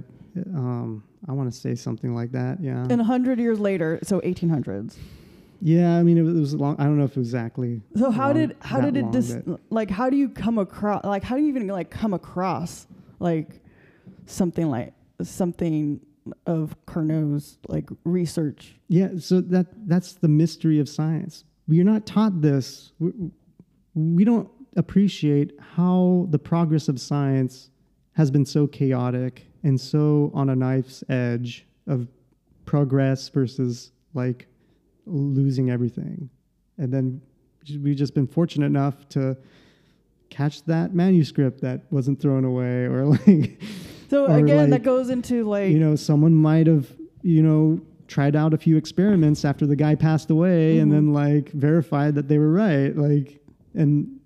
[0.55, 2.61] Um, I want to say something like that.
[2.61, 2.87] Yeah.
[2.91, 4.97] And a hundred years later, so 1800s.
[5.65, 5.97] Yeah.
[5.97, 6.77] I mean, it was, it was long.
[6.79, 7.81] I don't know if exactly.
[7.97, 9.39] So how long- did how did it dis-
[9.71, 12.87] like how do you come across like how do you even like come across
[13.19, 13.61] like
[14.27, 14.93] something like
[15.23, 16.01] something
[16.47, 18.77] of Carnot's like research?
[18.89, 19.09] Yeah.
[19.19, 21.45] So that that's the mystery of science.
[21.67, 22.93] We're not taught this.
[22.99, 23.13] We,
[23.95, 27.71] we don't appreciate how the progress of science
[28.13, 32.07] has been so chaotic and so on a knife's edge of
[32.67, 34.47] progress versus like
[35.07, 36.31] losing everything.
[36.79, 37.21] And then
[37.81, 39.37] we've just been fortunate enough to
[40.31, 43.61] catch that manuscript that wasn't thrown away or like
[44.15, 46.87] So Or, again, that goes into like you know someone might have
[47.23, 51.13] you know tried out a few experiments after the guy passed away and mm-hmm.
[51.13, 53.41] then like verified that they were right like
[53.75, 54.21] and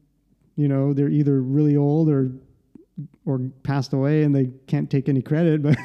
[0.57, 2.33] you know they're either really old or
[3.27, 5.77] or passed away and they can't take any credit but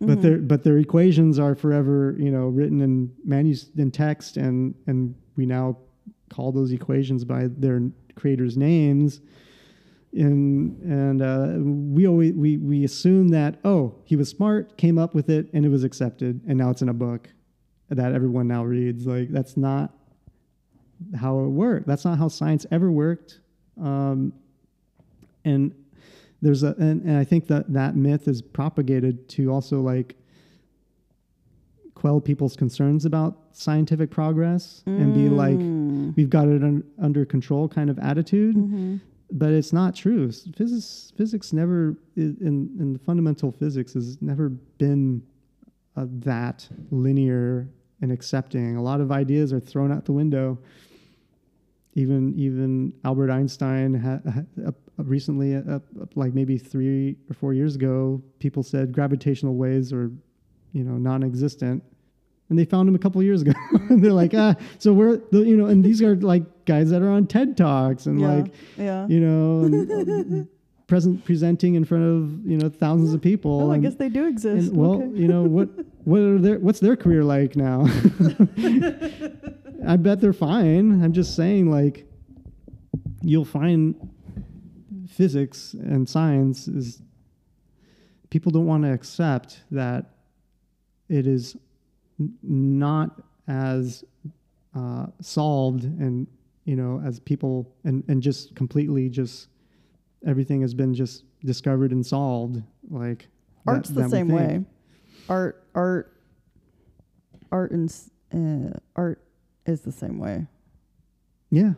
[0.00, 4.74] but their but their equations are forever you know written in manus in text and
[4.86, 5.76] and we now
[6.28, 7.80] call those equations by their
[8.14, 9.20] creators names.
[10.12, 11.54] And and uh,
[11.92, 15.64] we always we we assume that oh he was smart came up with it and
[15.64, 17.28] it was accepted and now it's in a book
[17.90, 19.06] that everyone now reads.
[19.06, 19.92] Like that's not
[21.14, 21.86] how it worked.
[21.86, 23.40] That's not how science ever worked.
[23.80, 24.32] Um,
[25.44, 25.74] and
[26.42, 30.16] there's a and, and I think that that myth is propagated to also like
[31.94, 36.14] quell people's concerns about scientific progress and be like Mm.
[36.14, 39.00] we've got it un- under control kind of attitude Mhm.
[39.32, 40.30] but it's not true.
[40.30, 45.22] Physics, physics never in in fundamental physics has never been
[45.96, 47.66] uh, that linear
[48.02, 48.76] and accepting.
[48.76, 50.58] A lot of ideas are thrown out the window.
[51.94, 55.80] Even even Albert Einstein ha, ha, recently, uh,
[56.14, 60.10] like maybe three or four years ago, people said gravitational waves are,
[60.72, 61.82] you know, non-existent.
[62.48, 63.52] And they found them a couple years ago.
[63.90, 67.02] and they're like, ah, so we're, the, you know, and these are like guys that
[67.02, 69.06] are on TED Talks and yeah, like, yeah.
[69.08, 70.44] you know, and, uh,
[70.86, 73.62] present presenting in front of you know thousands of people.
[73.62, 74.68] Oh, I guess they do exist.
[74.68, 75.18] and, well, okay.
[75.18, 75.68] you know what
[76.04, 77.86] what are their what's their career like now?
[79.86, 81.02] I bet they're fine.
[81.02, 82.06] I'm just saying, like,
[83.22, 83.94] you'll find
[85.16, 87.00] physics and science is
[88.28, 90.04] people don't want to accept that
[91.08, 91.56] it is
[92.20, 94.04] n- not as
[94.74, 96.26] uh, solved and
[96.64, 99.48] you know as people and and just completely just
[100.26, 103.20] everything has been just discovered and solved like
[103.64, 104.64] that- Art's the that we same way.
[105.28, 106.20] Art, art,
[107.50, 107.90] art, and
[108.32, 109.20] uh, art
[109.64, 110.46] is the same way.
[111.50, 111.72] yeah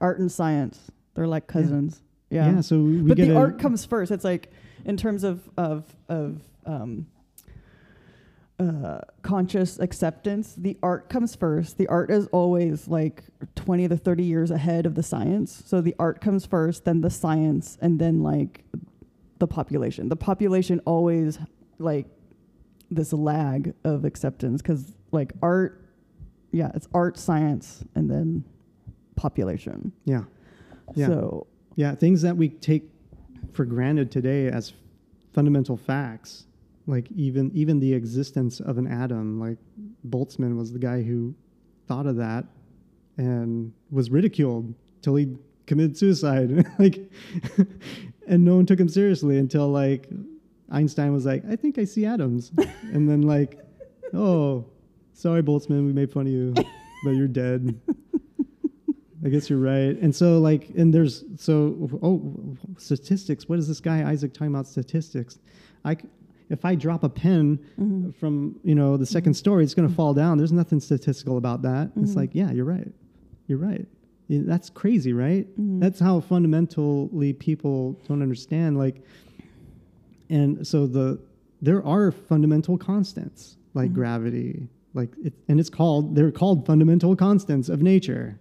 [0.00, 2.00] Art and science, they're like cousins.
[2.02, 2.60] yeah, Yeah.
[2.60, 4.10] so we, but the art comes first.
[4.10, 4.52] It's like
[4.84, 7.06] in terms of of of um,
[8.58, 10.54] uh, conscious acceptance.
[10.56, 11.78] The art comes first.
[11.78, 13.22] The art is always like
[13.54, 15.62] twenty to thirty years ahead of the science.
[15.66, 18.64] So the art comes first, then the science, and then like
[19.38, 20.08] the population.
[20.08, 21.38] The population always
[21.78, 22.06] like
[22.90, 25.84] this lag of acceptance because like art,
[26.50, 28.44] yeah, it's art, science, and then
[29.16, 29.92] population.
[30.04, 30.24] yeah
[30.94, 31.06] Yeah.
[31.06, 31.46] So
[31.78, 32.90] Yeah, things that we take
[33.52, 34.72] for granted today as
[35.32, 36.46] fundamental facts,
[36.88, 39.38] like even even the existence of an atom.
[39.38, 39.58] Like
[40.08, 41.36] Boltzmann was the guy who
[41.86, 42.46] thought of that
[43.16, 46.66] and was ridiculed till he committed suicide.
[46.80, 46.98] like,
[48.26, 50.08] and no one took him seriously until like
[50.70, 52.50] Einstein was like, "I think I see atoms,"
[52.92, 53.56] and then like,
[54.12, 54.64] "Oh,
[55.12, 56.54] sorry, Boltzmann, we made fun of you,
[57.04, 57.80] but you're dead."
[59.24, 59.96] I guess you're right.
[60.00, 63.48] And so like and there's so oh statistics.
[63.48, 65.38] What is this guy Isaac talking about statistics?
[65.84, 65.96] I
[66.50, 68.10] if I drop a pen Mm-hmm.
[68.12, 70.38] from you know the second story, it's going to fall down.
[70.38, 71.90] There's nothing statistical about that.
[71.96, 72.18] It's Mm-hmm.
[72.20, 72.88] like yeah, you're right.
[73.48, 73.86] You're right.
[74.28, 75.46] Yeah, That's crazy, right?
[75.52, 75.80] Mm-hmm.
[75.80, 78.76] That's how fundamentally people don't understand.
[78.78, 79.02] Like,
[80.30, 81.18] and so the
[81.60, 83.78] there are fundamental constants Mm-hmm.
[83.80, 88.38] like gravity, like it, and it's called they're called fundamental constants of nature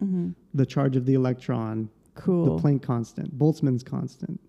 [0.54, 2.58] the charge of the electron, cool.
[2.58, 4.40] the Planck constant, Boltzmann's constant.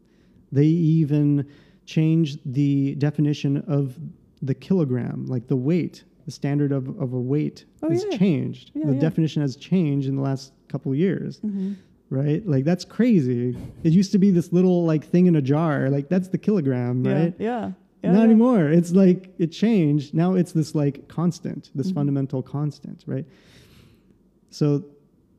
[0.53, 1.46] They even
[1.84, 3.99] changed the definition of
[4.42, 6.05] the kilogram, like the weight.
[6.24, 8.16] the standard of, of a weight Oh, has yeah.
[8.18, 8.70] changed.
[8.74, 9.01] Yeah, the yeah.
[9.01, 11.72] definition has changed in the last couple of years, Mm-hmm.
[12.11, 12.46] right?
[12.46, 13.57] Like that's crazy.
[13.82, 17.03] It used to be this little like thing in a jar, like that's the kilogram,
[17.05, 17.34] right?
[17.38, 17.72] Yeah.
[18.03, 18.12] Yeah.
[18.12, 18.24] Not yeah.
[18.24, 18.68] anymore.
[18.68, 20.14] It's like it changed.
[20.14, 21.94] Now it's this like constant, this Mhm.
[21.94, 23.26] fundamental constant, right?
[24.51, 24.84] So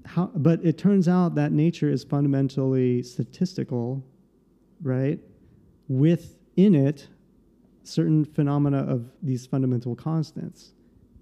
[0.05, 4.03] how but it turns out that nature is fundamentally statistical,
[4.81, 5.19] right?
[5.87, 7.07] Within it
[7.83, 10.73] certain phenomena of these fundamental constants.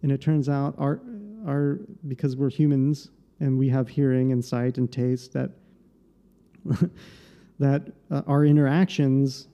[0.04, 1.02] And it turns out our
[1.46, 5.52] our because we're humans and we have hearing and sight and taste that
[7.60, 9.48] that uh, our interactions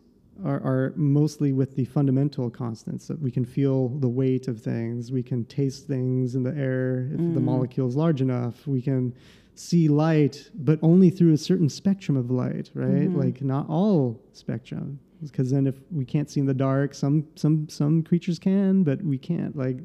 [0.43, 5.11] are, are mostly with the fundamental constants that we can feel the weight of things
[5.11, 7.43] we can taste things in the air if the Mm.
[7.43, 9.13] molecule is large enough we can
[9.55, 13.15] see light but only through a certain spectrum of light right Mhm.
[13.15, 17.69] like not all spectrum because then if we can't see in the dark some some
[17.69, 19.77] some creatures can but we can't like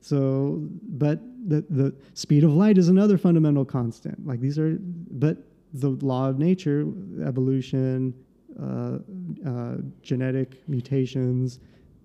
[0.00, 4.78] so but the the speed of light is another fundamental constant like these are
[5.10, 5.36] but
[5.74, 6.86] the law of nature
[7.24, 8.14] evolution
[8.60, 8.98] Uh,
[9.48, 11.58] uh, genetic mutations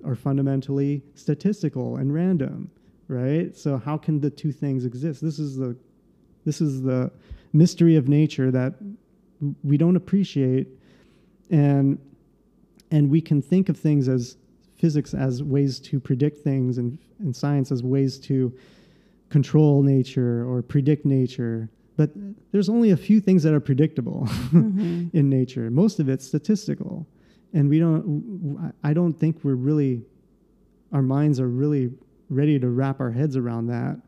[0.06, 2.70] are fundamentally statistical and random
[3.08, 3.56] right?
[3.56, 5.22] So how can the two things exist?
[5.22, 5.76] This is the
[6.46, 7.12] this is the
[7.54, 8.76] mystery of nature that
[9.64, 10.68] we don't appreciate.
[11.50, 12.00] And
[12.92, 14.38] and we can think of things as
[14.78, 18.54] physics as ways to predict things and, and science as ways to
[19.30, 22.12] control nature or predict nature but
[22.52, 25.10] there's only a few things that are predictable Mhm.
[25.14, 25.70] in nature.
[25.70, 27.06] Most of it's statistical.
[27.54, 30.04] And we don't I don't think we're really
[30.94, 31.92] our minds are really
[32.30, 34.00] ready to wrap our heads around that.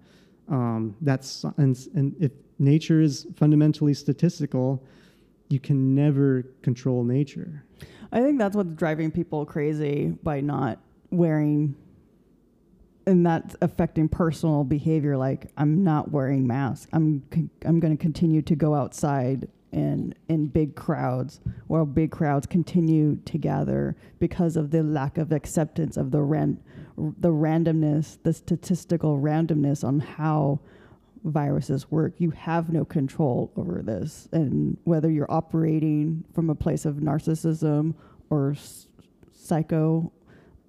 [0.47, 4.83] Um, that's and, and if nature is fundamentally statistical
[5.49, 7.63] you can never control nature.
[8.11, 10.77] I think that's what's driving people crazy by not
[11.09, 11.75] wearing,
[13.09, 15.17] and that's affecting personal behavior.
[15.17, 16.87] Like I'm not wearing masks.
[16.93, 22.11] I'm con- I'm going to continue to go outside in in big crowds, while big
[22.11, 26.59] crowds continue to gather because of the lack of acceptance of the ran-
[26.97, 30.59] the randomness, the statistical randomness on how
[31.23, 32.13] viruses work.
[32.19, 34.29] You have no control over this.
[34.31, 37.95] And whether you're operating from a place of narcissism
[38.29, 38.87] or s-
[39.33, 40.11] psycho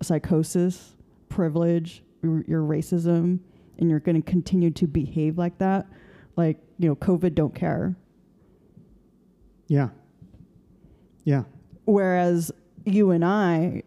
[0.03, 0.97] psychosis,
[1.29, 3.39] privilege, your, racism,
[3.79, 5.87] and you're going to continue to behave like that,
[6.37, 7.97] like, you know, COVID don't care.
[9.69, 9.89] yeah
[11.25, 11.45] yeah
[11.85, 12.53] Whereas
[12.85, 13.83] you and I,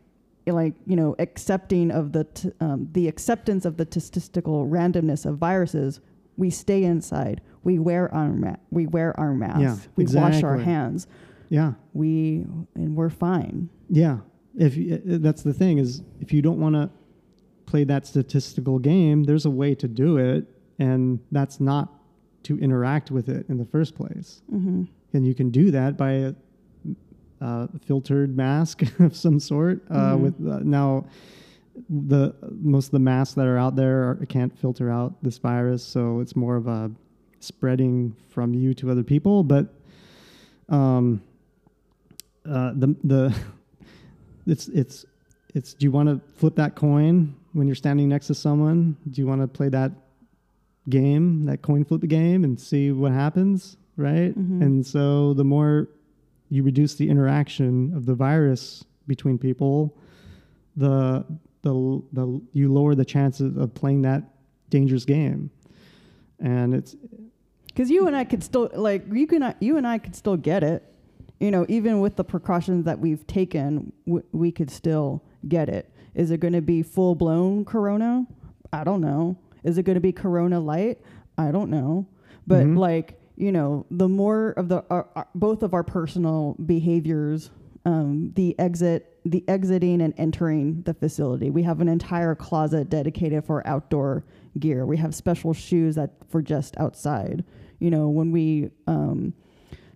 [0.45, 5.37] like you know, accepting of the t- um, the acceptance of the statistical randomness of
[5.37, 6.01] viruses,
[6.35, 7.39] we stay inside.
[7.63, 9.61] We wear our ma- we wear our masks.
[9.61, 11.07] Yeah, we wash our hands.
[11.49, 13.69] yeah We and we're fine.
[13.89, 14.17] Yeah,
[14.57, 16.89] if y- uh, that's the thing is, if you don't want to
[17.73, 20.45] play that statistical game, there's a way to do it,
[20.77, 21.91] and that's not
[22.43, 24.43] to interact with it in the first place.
[24.53, 24.83] Mm-hmm.
[25.13, 26.33] And you can do that by a,
[27.41, 29.81] uh filtered mask of some sort.
[29.89, 30.19] Uh, Mhm.
[30.23, 31.05] With uh, now,
[31.89, 35.83] the most of the masks that are out there are, can't filter out this virus,
[35.83, 36.91] so it's more of a
[37.39, 39.43] spreading from you to other people.
[39.43, 39.65] But
[40.69, 41.23] um,
[42.45, 43.35] uh, the the
[44.45, 45.07] it's it's
[45.55, 49.21] it's do you want to flip that coin when you're standing next to someone do
[49.21, 49.91] you want to play that
[50.89, 54.61] game that coin flip game and see what happens right Mhm.
[54.61, 55.87] and so the more
[56.49, 59.95] you reduce the interaction of the virus between people
[60.75, 61.23] the
[61.61, 64.23] the the you lower the chances of playing that
[64.69, 65.49] dangerous game
[66.39, 66.95] and it's
[67.67, 70.63] Because you and I could still like you can you and I could still get
[70.63, 70.83] it.
[71.39, 75.89] You know, even with the precautions that we've taken, w- we could still get it.
[76.15, 78.25] Is it going to be full blown corona?
[78.71, 79.37] I don't know.
[79.63, 80.99] Is it going to be corona light?
[81.37, 82.07] I don't know.
[82.47, 82.77] But Mhm.
[82.77, 87.49] like you know, the more of the our, our, both of our personal behaviors,
[87.83, 91.49] um, the exit, the exiting and entering the facility.
[91.49, 94.23] We have an entire closet dedicated for outdoor
[94.59, 94.85] gear.
[94.85, 97.43] We have special shoes that for just outside.
[97.79, 99.33] You know, when we um,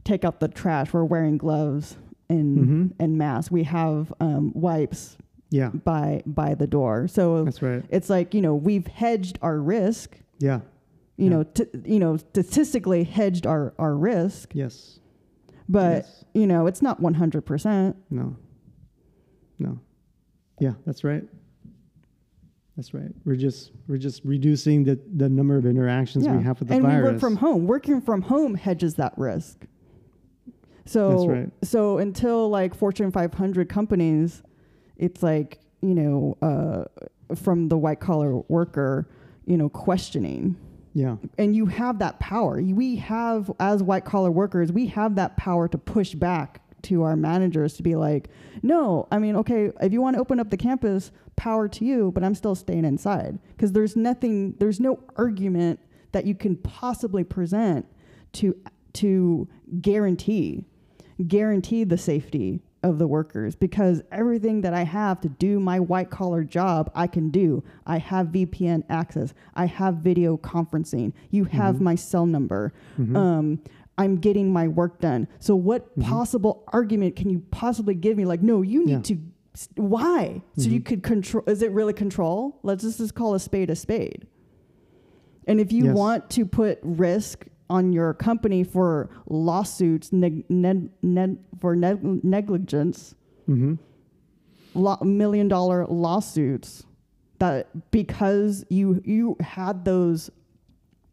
[0.04, 1.96] take out the trash, we're wearing gloves
[2.30, 2.94] and Mhm.
[3.00, 3.52] and masks.
[3.52, 5.16] We have um, wipes
[5.50, 7.08] yeah by by the door.
[7.08, 10.18] So that's right it's like you know we've hedged our risk.
[10.40, 10.60] yeah
[11.18, 11.30] You Yeah.
[11.30, 15.00] know, t- you know, statistically hedged our our risk, yes
[15.70, 16.26] but Yes.
[16.34, 17.96] you know, it's not one hundred percent.
[18.10, 18.36] No.
[19.60, 19.80] No.
[20.60, 21.24] Yeah, that's right.
[22.76, 23.12] That's right.
[23.26, 26.84] We're just we're just reducing the, the number of interactions we have with the and
[26.84, 27.04] virus.
[27.06, 27.66] we work from home.
[27.68, 29.66] Working from home hedges that risk.
[30.86, 31.50] So That's right.
[31.64, 34.42] so until like Fortune 500 companies,
[34.98, 36.86] it's like you know uh,
[37.36, 39.08] from the white collar worker,
[39.46, 40.56] you know, questioning
[40.94, 41.18] Yeah.
[41.38, 42.62] and you have that power.
[42.62, 47.16] We have, as white collar workers, we have that power to push back to our
[47.18, 48.30] managers to be like,
[48.64, 52.12] no, I mean, okay, if you want to open up the campus, power to you,
[52.14, 55.80] but I'm still staying inside because there's nothing, there's no argument
[56.14, 57.86] that you can possibly present
[58.34, 58.56] to
[58.94, 59.48] to
[59.82, 60.66] guarantee
[61.28, 66.10] guarantee the safety of the workers because everything that I have to do my white
[66.10, 67.64] collar job, I can do.
[67.86, 69.34] I have VPN access.
[69.54, 71.14] I have video conferencing.
[71.30, 71.84] You have mm-hmm.
[71.84, 72.74] my cell number.
[73.00, 73.16] Mm-hmm.
[73.16, 73.62] Um,
[73.98, 75.28] I'm getting my work done.
[75.40, 76.10] So, what mm-hmm.
[76.10, 78.26] possible argument can you possibly give me?
[78.26, 79.02] Like, no, you need Yeah.
[79.16, 79.20] to.
[79.76, 80.44] Why?
[80.56, 81.44] So you could control.
[81.48, 82.60] Is it really control?
[82.62, 84.28] Let's just, just call a spade a spade.
[85.48, 85.96] And if you Yes.
[85.96, 93.14] want to put risk on your company for lawsuits neg- neg- neg- for neg- negligence,
[93.50, 93.76] Mm-hmm.
[94.74, 96.86] lo- million dollar lawsuits,
[97.40, 100.30] that because you you had those,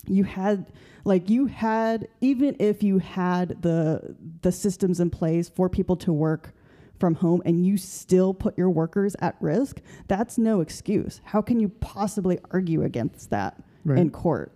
[0.07, 0.72] you had
[1.05, 6.12] like you had even if you had the the systems in place for people to
[6.12, 6.55] work
[6.98, 11.20] from home and you still put your workers at risk, that's no excuse.
[11.24, 13.98] How can you possibly argue against that Right.
[13.98, 14.52] in court?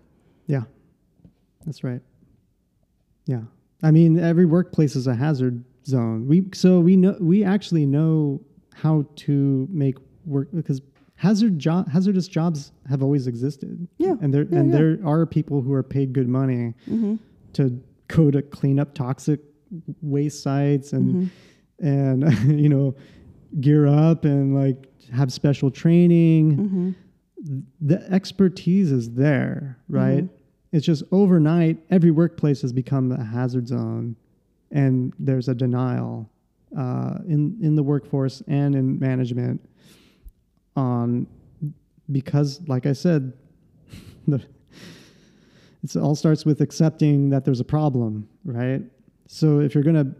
[1.68, 2.00] That's right.
[3.26, 3.42] Yeah,
[3.82, 6.26] I mean, every workplace is a hazard zone.
[6.26, 8.40] We so we know we actually know
[8.74, 10.80] how to make work because
[11.16, 13.86] hazard job hazardous jobs have always existed.
[13.98, 14.78] Yeah, and there yeah, and yeah.
[14.78, 17.16] there are people who are paid good money Mm-hmm.
[17.54, 19.40] to go to clean up toxic
[20.00, 21.30] waste sites and
[21.80, 21.86] Mm-hmm.
[21.86, 22.96] and you know
[23.60, 27.60] gear up and like have special training Mm-hmm.
[27.82, 30.26] the expertise is there, right?
[30.72, 34.16] It's just overnight, every workplace has become a hazard zone,
[34.70, 36.28] and there's a denial
[36.76, 39.60] uh, in in the workforce and in management
[40.76, 41.26] on
[42.12, 43.32] because, like I said,
[44.28, 44.42] the
[45.82, 48.82] it all starts with accepting that there's a problem, right?
[49.26, 50.12] So if you're gonna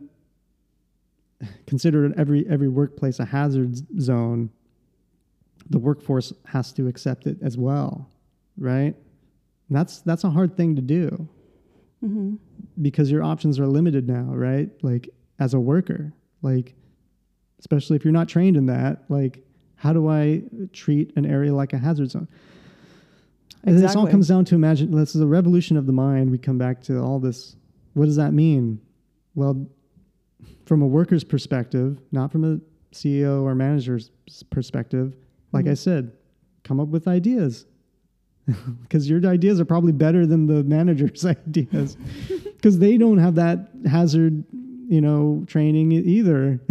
[1.67, 4.51] consider every every workplace a hazard zone,
[5.69, 8.09] the workforce has to accept it as well,
[8.57, 8.95] right?
[9.71, 11.29] That's that's a hard thing to do
[12.05, 12.37] Mm-hmm.
[12.81, 14.71] because your options are limited now, right?
[14.83, 15.09] Like
[15.41, 16.13] as a worker,
[16.43, 16.77] like
[17.59, 19.45] especially if you're not trained in that, like
[19.75, 20.43] how do I
[20.73, 22.29] treat an area like a hazard zone?
[23.65, 26.31] And this all comes down to imagine this is a revolution of the mind.
[26.31, 27.57] We come back to all this.
[27.95, 28.81] What does that mean?
[29.35, 29.67] Well,
[30.67, 32.61] from a worker's perspective, not from a
[32.95, 34.11] CEO or manager's
[34.51, 35.17] perspective,
[35.53, 36.13] like I said,
[36.63, 37.67] come up with ideas.
[38.83, 41.97] Because your ideas are probably better than the manager's ideas.
[42.57, 44.43] Because they don't have that hazard,
[44.89, 46.61] you know, training either.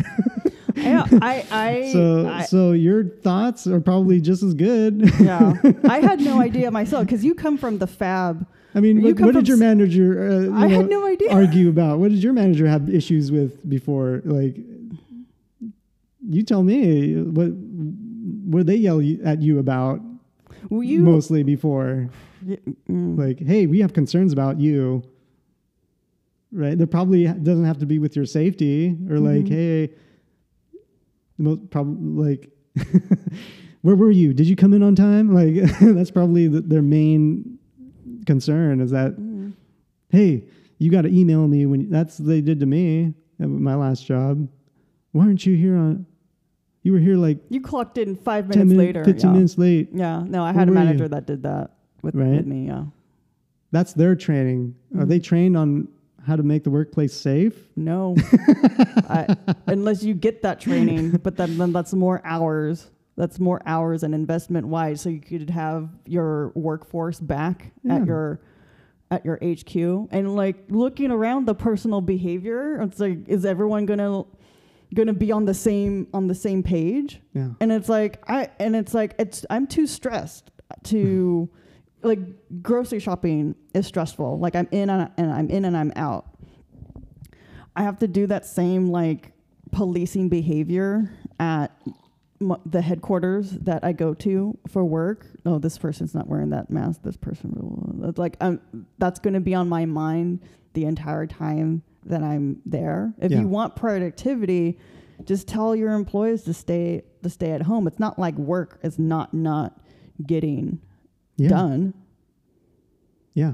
[0.80, 5.11] I, I, so, I- so your thoughts are probably just as good.
[5.19, 5.53] yeah,
[5.89, 8.45] I had no idea myself because you come from the fab.
[8.75, 10.30] I mean, what, what did your manager?
[10.30, 11.32] Uh, you I had no idea.
[11.32, 11.97] argue about?
[11.99, 14.21] What did your manager have issues with before?
[14.23, 14.55] Like,
[16.30, 19.99] you tell me what what they yell at you about
[20.70, 22.09] Well, you, mostly before?
[22.45, 25.03] mm, Like, hey, we have concerns about you.
[26.51, 26.78] Right?
[26.78, 29.49] There probably doesn't have to be with your safety or like, Mhm.
[29.49, 29.89] hey,
[31.38, 32.49] the most probably like.
[33.82, 34.34] Where were you?
[34.34, 35.34] Did you come in on time?
[35.34, 37.57] Like that's probably the, their main
[38.26, 39.53] concern is that mm.
[40.09, 40.43] hey,
[40.79, 44.05] you got to email me when that's what they did to me at my last
[44.05, 44.47] job.
[45.12, 46.05] Why aren't you here on?
[46.88, 49.04] You were here like you clocked in five minutes later.
[49.04, 49.34] fifteen yeah.
[49.34, 49.89] minutes late.
[49.92, 50.86] Yeah, no, I Where had a were you?
[50.86, 52.38] manager that did that with, Right?
[52.38, 52.68] with me.
[52.68, 52.86] Yeah,
[53.72, 54.74] That's their training.
[54.97, 55.09] Are Mhm.
[55.09, 55.89] they trained on
[56.24, 57.68] how to make the workplace safe?
[57.76, 58.16] no,
[59.09, 59.36] I,
[59.66, 62.89] unless you get that training, but then, then that's more hours.
[63.18, 67.96] That's more hours and investment wise, so you could have your workforce back Yeah.
[67.96, 68.39] at your
[69.12, 69.76] at your HQ
[70.12, 72.80] and like looking around the personal behavior.
[72.82, 74.24] It's like, is everyone gonna
[74.93, 77.20] gonna be on the same on the same page?
[77.34, 77.50] Yeah.
[77.59, 80.50] and it's like i and it's like it's i'm too stressed
[80.84, 81.50] to
[82.04, 82.20] like
[82.62, 84.39] grocery shopping is stressful.
[84.39, 86.26] Like i'm in and i'm in and i'm out.
[87.76, 89.32] I have to do that same like
[89.72, 91.68] policing behavior at
[92.42, 95.26] m- the headquarters that i go to for work.
[95.46, 97.01] Oh this person's not wearing that mask.
[97.04, 98.62] This person like um,
[99.00, 100.42] that's going to be on my mind
[100.74, 103.42] the entire time that i'm there if Yeah.
[103.42, 104.78] you want productivity
[105.25, 107.88] just tell your employees to stay to stay at home.
[107.88, 109.82] It's not like work is not not
[110.24, 110.79] getting
[111.38, 111.50] Yeah.
[111.50, 111.93] done.
[113.34, 113.54] Yeah.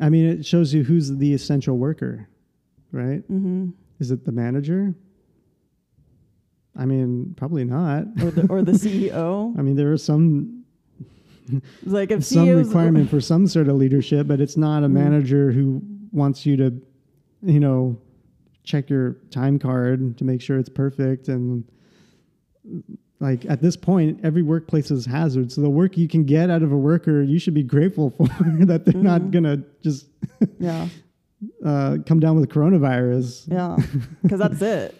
[0.00, 2.28] I mean, it shows you who's the essential worker,
[2.92, 3.22] right?
[3.28, 3.70] Mm-hmm.
[3.98, 4.94] Is it the manager?
[6.76, 8.04] I mean, probably not.
[8.22, 9.58] or the or the CEO.
[9.58, 10.62] I mean, there are some
[11.84, 14.92] Like some CEOs requirement for some sort of leadership, but it's not a Mm.
[14.92, 16.80] manager who wants you to,
[17.44, 17.96] you know,
[18.64, 21.28] check your time card to make sure it's perfect.
[21.28, 21.64] And
[23.20, 25.52] like at this point, every workplace is hazard.
[25.52, 28.26] So the work you can get out of a worker, you should be grateful for
[28.66, 29.30] that they're not Mhm.
[29.30, 30.06] gonna just
[30.58, 30.88] yeah,
[31.64, 33.50] uh, come down with coronavirus.
[33.52, 33.76] yeah,
[34.22, 34.94] because that's it.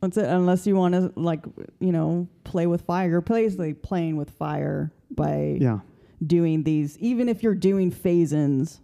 [0.00, 0.26] That's it.
[0.26, 1.44] Unless you want to like
[1.80, 5.80] you know play with fire, you're basically playing with fire by Yeah.
[6.26, 6.98] doing these.
[6.98, 8.80] Even if you're doing phase-ins,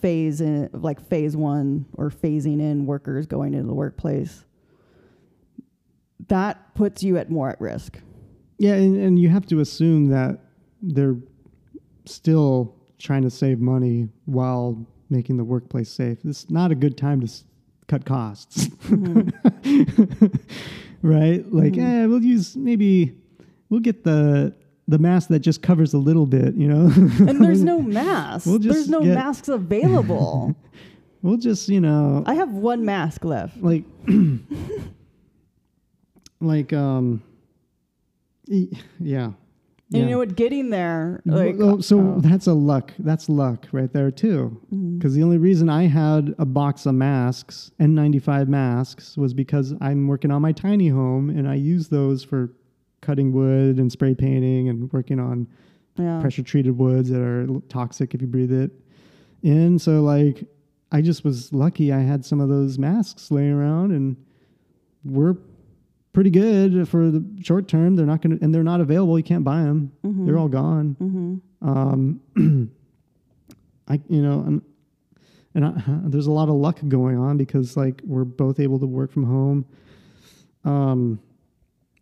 [0.00, 4.44] phase in like phase one or phasing in workers going into the workplace,
[6.28, 7.98] that puts you at more at risk.
[8.58, 10.40] Yeah, and, and you have to assume that
[10.82, 11.16] they're
[12.06, 16.18] still trying to save money while making the workplace safe.
[16.24, 17.44] It's not a good time to s-
[17.86, 18.68] cut costs,
[21.02, 21.44] right?
[21.52, 21.78] Like, Mhm.
[22.02, 23.14] eh, we'll use maybe
[23.70, 24.54] we'll get the
[24.88, 26.86] the mask that just covers a little bit, you know.
[27.28, 28.46] And there's no mask.
[28.48, 30.56] We'll there's no get- masks available.
[31.22, 33.62] we'll just, you know, I have one mask left.
[33.62, 33.84] like
[36.40, 37.22] like um
[38.48, 39.32] e- yeah.
[39.90, 40.04] And yeah.
[40.04, 40.36] you know what?
[40.36, 42.14] Getting there, Well, like, oh, so oh.
[42.18, 42.92] that's a luck.
[42.98, 44.60] That's luck right there too.
[44.98, 50.06] Because the only reason I had a box of masks, N95 masks, was because I'm
[50.06, 52.52] working on my tiny home and I use those for
[53.08, 55.48] cutting wood and spray painting and working on
[55.96, 56.20] yeah.
[56.20, 58.70] pressure treated woods that are toxic if you breathe it
[59.42, 59.78] in.
[59.78, 60.44] So like,
[60.92, 61.90] I just was lucky.
[61.90, 64.14] I had some of those masks laying around and
[65.04, 65.36] we're
[66.12, 67.96] pretty good for the short term.
[67.96, 69.16] They're not going to, and they're not available.
[69.18, 69.90] You can't buy them.
[70.04, 70.26] Mhm.
[70.26, 71.40] They're all gone Mhm.
[71.66, 72.20] um,
[73.88, 74.62] I you know and
[75.54, 78.86] and I, there's a lot of luck going on because like we're both able to
[78.86, 79.64] work from home.
[80.64, 81.20] Um,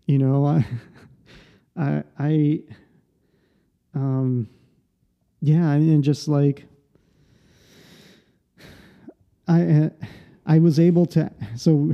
[0.06, 0.66] you know I
[1.76, 2.60] I I
[3.94, 4.48] um
[5.40, 6.64] yeah I mean just like
[9.48, 9.88] I uh,
[10.46, 11.92] I was able to so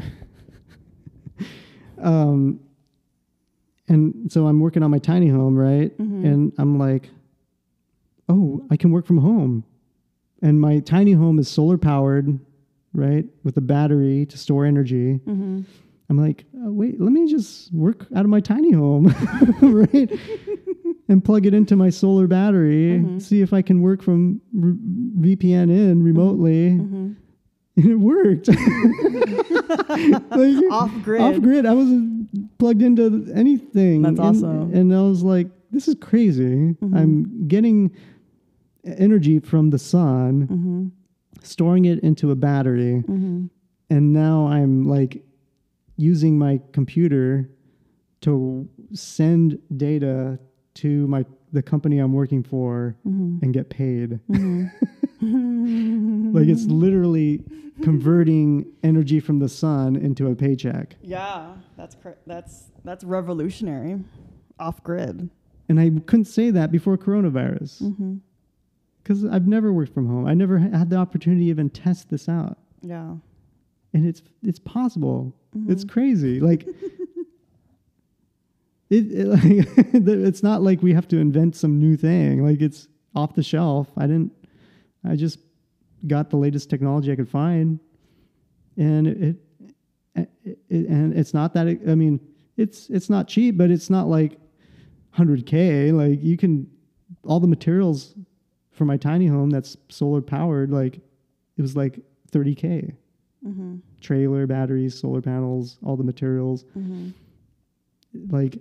[1.99, 2.61] um
[3.89, 6.25] and so I'm working on my tiny home right Mhm.
[6.25, 7.11] and I'm like
[8.29, 9.63] oh, I can work from home.
[10.41, 12.39] And my tiny home is solar powered,
[12.95, 13.27] right?
[13.45, 15.21] With a battery to store energy.
[15.27, 15.67] Mhm.
[16.13, 19.07] I'm like, oh, wait, let me just work out of my tiny home,
[19.63, 20.11] right?
[21.09, 23.21] and plug it into my solar battery, Mhm.
[23.23, 26.73] see if I can work from VPN in remotely.
[26.73, 27.17] Mhm.
[27.77, 28.49] And it worked.
[30.31, 31.21] Like, Off grid.
[31.23, 31.65] Off grid.
[31.67, 34.03] I wasn't plugged into anything.
[34.03, 34.75] That's and, awesome.
[34.75, 36.75] And I was like, this is crazy.
[36.75, 36.95] Mhm.
[36.97, 37.91] I'm getting
[38.85, 40.91] energy from the sun, Mhm.
[41.45, 43.49] storing it into a battery, Mhm.
[43.89, 45.25] and now I'm like
[45.97, 47.49] using my computer
[48.23, 50.39] to send data
[50.75, 53.43] to my the company I'm working for Mhm.
[53.43, 54.19] and get paid.
[54.31, 54.71] Mhm.
[56.35, 57.45] Like it's literally
[57.83, 60.97] converting energy from the sun into a paycheck.
[61.03, 64.03] yeah, that's cr- that's that's revolutionary.
[64.59, 65.29] Off grid.
[65.69, 68.17] And I couldn't say that before coronavirus Mm-hmm.
[69.03, 70.27] because I've never worked from home.
[70.27, 72.59] I never had the opportunity to even test this out.
[72.83, 73.17] Yeah.
[73.95, 75.35] And it's it's possible.
[75.69, 75.91] It's Mhm.
[75.91, 76.41] crazy.
[76.49, 76.67] Like
[78.91, 82.43] it, it like it's not like we have to invent some new thing.
[82.45, 83.89] Like it's off the shelf.
[83.97, 84.33] I didn't
[85.05, 85.39] I just
[86.07, 87.79] got the latest technology I could find
[88.77, 89.37] and it,
[90.17, 92.21] it, it and it's not that I mean
[92.57, 94.39] it's it's not cheap, but it's not like
[95.17, 96.67] 100k like you can
[97.25, 98.15] all the materials
[98.73, 100.97] for my tiny home that's solar powered like
[101.57, 102.01] it was like
[102.31, 102.95] 30k
[103.47, 103.77] Mm-hmm.
[104.03, 106.65] Trailer batteries solar panels all the materials.
[106.77, 107.11] Mm-hmm.
[108.31, 108.59] like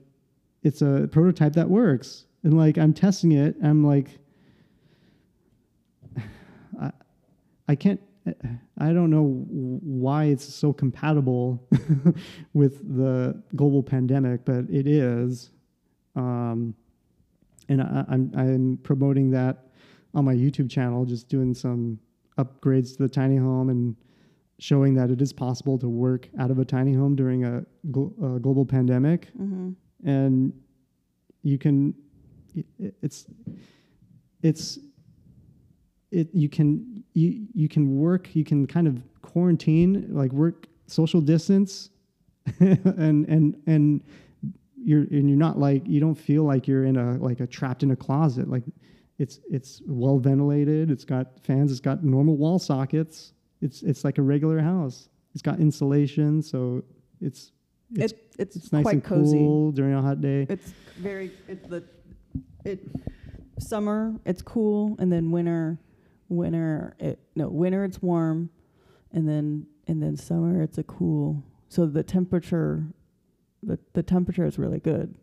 [0.64, 2.26] it's a prototype that works.
[2.44, 3.56] And like i'm testing it.
[3.64, 4.20] I'm like
[6.82, 6.92] i,
[7.68, 8.00] I can't
[8.78, 11.68] i don't know why it's so compatible
[12.54, 15.52] with the global pandemic but it is.
[16.16, 16.76] Um,
[17.70, 19.66] and I, I'm, I'm promoting that
[20.14, 21.98] on my youtube channel just doing some
[22.38, 23.96] upgrades to the tiny home and
[24.62, 28.14] showing that it is possible to work out of a tiny home during a, glo-
[28.24, 29.28] a global pandemic.
[29.36, 29.72] Mm-hmm.
[30.08, 30.54] and
[31.44, 31.96] you can
[32.56, 33.26] it- it's
[34.44, 34.78] it's
[36.12, 41.22] it you can you you can work you can kind of quarantine like work social
[41.22, 41.90] distance
[42.60, 44.04] and and and
[44.84, 47.84] you're and you're not like you don't feel like you're in a like a trapped
[47.84, 48.50] in a closet.
[48.50, 48.64] Like
[49.20, 50.90] it's it's well ventilated.
[50.92, 51.72] It's got fans.
[51.72, 55.10] It's got normal wall sockets it's it's like a regular house.
[55.34, 56.84] It's got insulation so
[57.22, 57.52] it's
[57.96, 59.38] It's it, it's, it's nice quite and cozy.
[59.38, 60.46] cool during a hot day.
[60.50, 61.84] It's very it's the
[62.66, 62.80] it
[63.60, 65.78] summer it's cool and then winter
[66.30, 68.50] winter it no winter it's warm
[69.12, 72.86] and then and then summer it's a cool so the temperature
[73.64, 75.16] the the temperature is really good.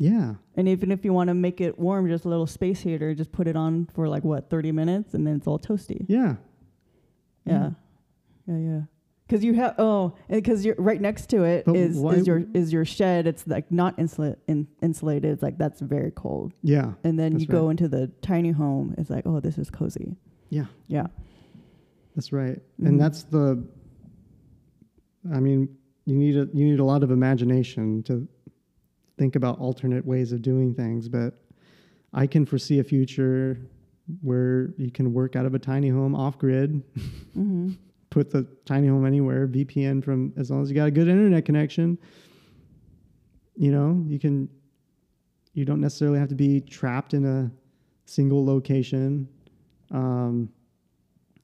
[0.00, 3.14] Yeah, and even if you want to make it warm just a little space heater
[3.14, 6.04] just put it on for like what 30 minutes and then it's all toasty.
[6.08, 6.36] Yeah,
[7.48, 7.70] yeah.
[8.46, 8.56] Yeah.
[8.58, 8.80] Yeah
[9.26, 12.44] because you have oh because you're right next to it But is why- is your
[12.54, 13.26] is your shed.
[13.26, 15.32] It's like not insula- in, insulated.
[15.32, 16.54] It's like that's very cold.
[16.62, 17.72] Yeah, and then That's you go right.
[17.72, 18.94] into the tiny home.
[18.96, 20.16] It's like oh this is cozy.
[20.48, 20.64] Yeah.
[20.86, 21.08] yeah.
[22.16, 22.86] That's right, Mhm.
[22.88, 23.62] and that's the.
[25.30, 25.76] I mean,
[26.06, 28.26] you need a you need a lot of imagination to
[29.18, 31.34] think about alternate ways of doing things, but
[32.14, 33.60] I can foresee a future
[34.22, 37.72] where you can work out of a tiny home off grid, mm-hmm.
[38.10, 41.44] put the tiny home anywhere, VPN from as long as you got a good internet
[41.44, 41.98] connection.
[43.56, 44.48] You know, you can.
[45.54, 47.50] You don't necessarily have to be trapped in a
[48.04, 49.28] single location,
[49.90, 50.48] um,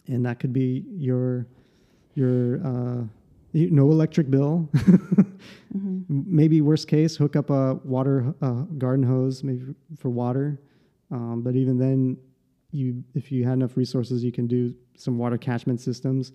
[0.07, 1.47] and that could be your
[2.15, 3.05] your uh,
[3.53, 4.69] you, no electric bill.
[5.77, 6.03] Mm-hmm.
[6.09, 10.61] maybe worst case, hook up a water uh, garden hose maybe for water.
[11.11, 12.17] Um, but even then,
[12.75, 16.33] you if you had enough resources, you can do some water catchment systems,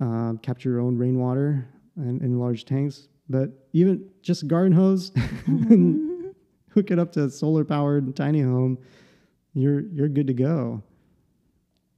[0.00, 1.66] uh, capture your own rainwater
[1.96, 3.08] and in large tanks.
[3.30, 5.12] But even just garden hose,
[5.46, 6.34] and
[6.70, 8.78] hook it up to a solar powered tiny home,
[9.54, 10.82] you're you're good to go.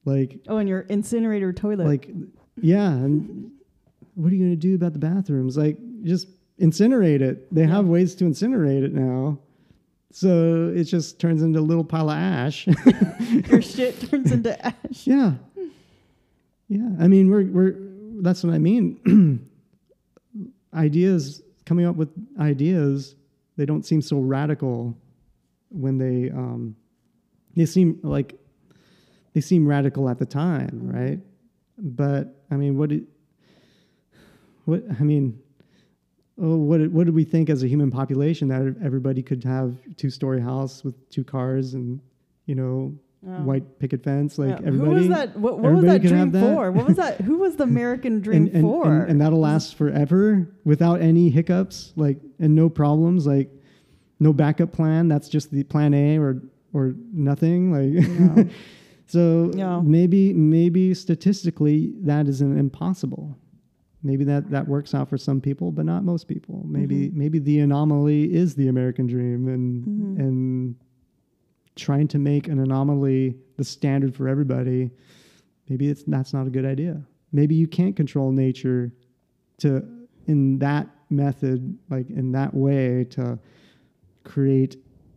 [0.05, 1.87] Like oh and your incinerator toilet.
[1.87, 2.11] like
[2.61, 3.51] yeah and
[4.15, 5.57] what are you going to do about the bathrooms?
[5.57, 6.29] Like just
[6.61, 7.53] incinerate it.
[7.55, 9.39] They have ways to incinerate it now
[10.12, 12.66] so it just turns into a little pile of ash.
[13.49, 14.74] Your shit turns into ash.
[15.05, 15.35] Yeah.
[16.69, 17.74] Yeah i mean we're we're
[18.23, 19.49] that's what i mean.
[20.74, 22.09] Ideas coming up with
[22.41, 23.15] ideas
[23.57, 24.97] they don't seem so radical
[25.69, 26.74] when they um
[27.57, 28.35] they seem like
[29.35, 31.19] they seem radical at the time right?
[31.78, 33.05] But i mean what it
[34.65, 35.39] what i mean
[36.41, 39.77] oh what did, what did we think as a human population that everybody could have
[39.97, 42.01] two story house with two cars and
[42.47, 42.93] you know
[43.23, 43.43] Yeah.
[43.43, 44.67] white picket fence like Yeah.
[44.69, 46.41] everybody who was that what, what was that dream that.
[46.55, 49.41] for what was that who was the american dream and, and, for and, and that'll
[49.41, 53.51] last forever without any hiccups like and no problems like
[54.21, 56.41] no backup plan that's just the plan a or
[56.73, 58.49] or nothing like
[59.07, 59.51] so
[59.85, 63.37] maybe maybe statistically that isn't impossible
[64.03, 67.15] maybe that that works out for some people but not most people maybe Mhm.
[67.15, 70.19] maybe the anomaly is the american dream and Mhm.
[70.19, 70.75] and
[71.77, 74.91] trying to make an anomaly the standard for everybody
[75.69, 77.03] maybe it's that's not a good idea
[77.33, 78.93] maybe you can't control nature
[79.59, 79.83] to
[80.27, 83.39] in that method like in that way to
[84.25, 84.77] create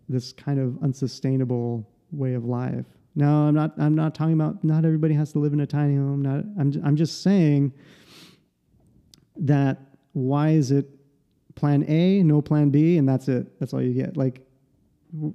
[0.09, 2.85] this kind of unsustainable way of life
[3.15, 5.95] no i'm not i'm not talking about not everybody has to live in a tiny
[5.95, 7.73] home not i'm, I'm just saying
[9.37, 9.79] that
[10.13, 10.87] why is it
[11.55, 14.45] plan a no plan b and that's it that's all you get like
[15.13, 15.33] w-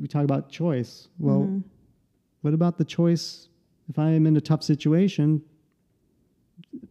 [0.00, 1.62] we talk about choice well Mhm.
[2.42, 3.48] what about the choice
[3.88, 5.42] if I am in a tough situation?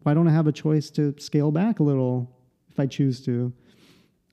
[0.04, 2.30] Why don't I have a choice to scale back a little
[2.70, 3.52] if I choose to?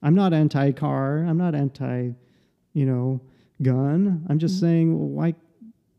[0.03, 1.19] I'm not anti car.
[1.19, 2.11] I'm not anti,
[2.73, 3.21] you know,
[3.61, 4.25] gun.
[4.29, 4.59] I'm just Mhm.
[4.59, 5.35] saying, well, why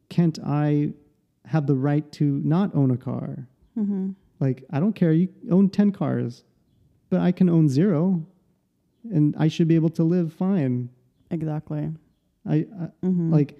[0.09, 0.93] can't I
[1.47, 3.49] have the right to not own a car?
[3.77, 4.15] Mhm.
[4.43, 5.13] Like, I don't care.
[5.13, 6.43] You own 10 cars,
[7.11, 8.27] but I can own zero
[9.11, 10.89] and I should be able to live fine.
[11.31, 11.85] exactly.
[12.55, 13.31] I, I Mhm.
[13.31, 13.51] like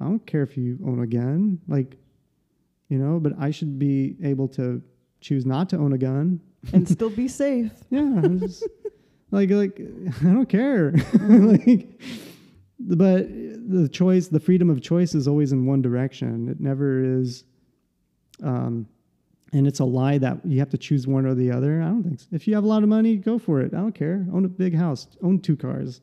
[0.00, 1.96] i don't care if you own a gun like
[2.90, 4.80] you know but i should be able to
[5.26, 6.40] choose not to own a gun.
[6.74, 7.72] And still be safe.
[7.90, 8.62] Yeah just,
[9.30, 9.74] like like
[10.28, 10.92] i don't care.
[11.52, 11.88] Like
[12.78, 13.20] but
[13.76, 16.48] the choice the freedom of choice is always in one direction.
[16.52, 16.88] It never
[17.20, 17.44] is
[18.42, 18.86] um
[19.52, 21.80] and it's a lie that you have to choose one or the other.
[21.82, 22.26] I don't think so.
[22.32, 23.72] if you have a lot of money go for it.
[23.74, 24.26] I don't care.
[24.32, 25.06] Own a big house.
[25.22, 26.00] Own two cars.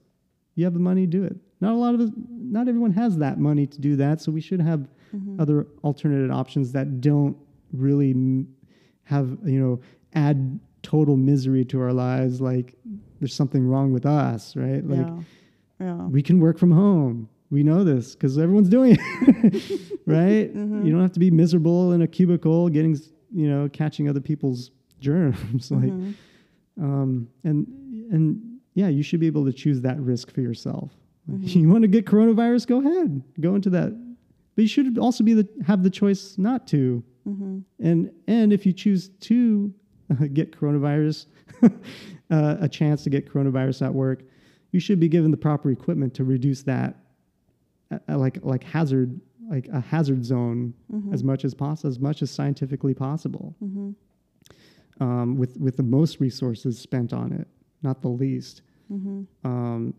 [0.55, 1.35] You have the money do it.
[1.61, 4.41] Not a lot of us not everyone has that money to do that so we
[4.41, 5.39] should have Mhm.
[5.39, 7.37] other alternative options that don't
[7.71, 8.45] really
[9.03, 9.79] have you know
[10.13, 12.75] add total misery to our lives like
[13.19, 14.85] there's something wrong with us right?
[14.87, 15.19] Like yeah.
[15.79, 17.29] yeah we can work from home.
[17.51, 20.53] We know this because everyone's doing it right?
[20.53, 20.85] Mhm.
[20.85, 22.95] you don't have to be miserable in a cubicle getting
[23.35, 24.71] you know catching other people's
[25.01, 26.13] germs like Mhm.
[26.81, 27.67] um and
[28.13, 28.25] and
[28.73, 30.91] yeah you should be able to choose that risk for yourself
[31.29, 31.55] Mhm.
[31.61, 33.89] you want to get coronavirus go ahead go into that
[34.55, 37.63] but you should also be the have the choice not to Mhm.
[37.79, 39.73] and and if you choose to
[40.33, 41.25] get coronavirus,
[42.29, 44.21] uh, a chance to get coronavirus at work,
[44.71, 46.95] you should be given the proper equipment to reduce that,
[47.89, 51.13] uh, uh, like like hazard, like a hazard zone, Mhm.
[51.13, 53.95] as much as possible, as much as scientifically possible, Mhm.
[54.99, 57.47] um, with with the most resources spent on it,
[57.83, 58.61] not the least.
[58.91, 59.27] Mhm.
[59.43, 59.93] Um,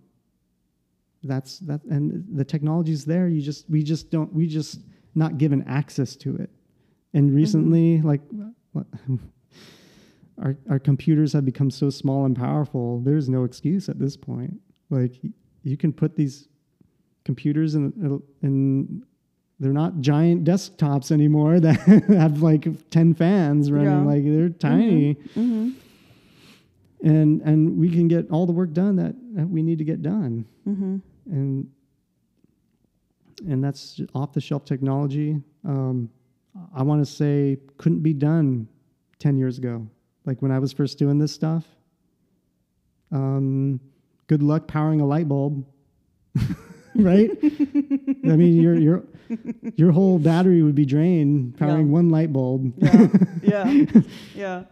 [1.23, 3.29] that's that, and the technology's there.
[3.29, 4.81] You just we just don't we just
[5.15, 6.51] not given access to it.
[7.15, 8.21] And recently, like
[10.39, 13.01] our our computers have become so small and powerful.
[13.01, 14.61] There's no excuse at this point.
[14.91, 15.21] Like
[15.63, 16.49] you can put these
[17.25, 17.93] computers in
[18.43, 19.03] in
[19.59, 21.77] they're not giant desktops anymore that
[22.09, 24.03] have like 10 fans running Yeah.
[24.13, 25.15] like they're tiny.
[25.35, 25.75] Mhm.
[27.03, 30.03] and and we can get all the work done that, that we need to get
[30.03, 30.45] done.
[30.67, 31.01] Mhm.
[31.31, 31.69] and
[33.47, 35.41] and that's off the shelf technology.
[35.65, 36.09] Um,
[36.75, 38.67] i want to say couldn't be done
[39.19, 39.87] 10 years ago
[40.25, 41.65] like when i was first doing this stuff.
[43.13, 43.79] Um,
[44.27, 45.65] good luck powering a light bulb.
[46.99, 47.29] Right?
[47.43, 49.05] I mean your your
[49.77, 51.93] your whole battery would be drained powering Yeah.
[51.93, 53.09] one light bulb Yeah.
[53.43, 53.87] yeah.
[54.35, 54.65] Yeah.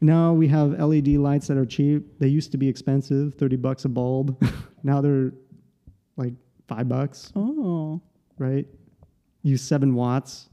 [0.00, 2.18] Now we have LED lights that are cheap.
[2.18, 4.42] They used to be expensive, 30 bucks a bulb.
[4.82, 5.32] now they're
[6.16, 6.32] like
[6.68, 8.00] 5 bucks, Oh.
[8.38, 8.66] right?
[9.42, 10.48] Use 7 watts.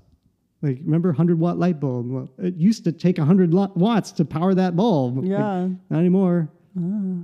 [0.62, 2.10] Like remember 100 watt light bulb?
[2.12, 5.18] Well, it used to take 100 lo- watts to power that bulb.
[5.20, 5.70] Like, Yeah.
[5.90, 6.50] not anymore.
[6.78, 7.24] Ah.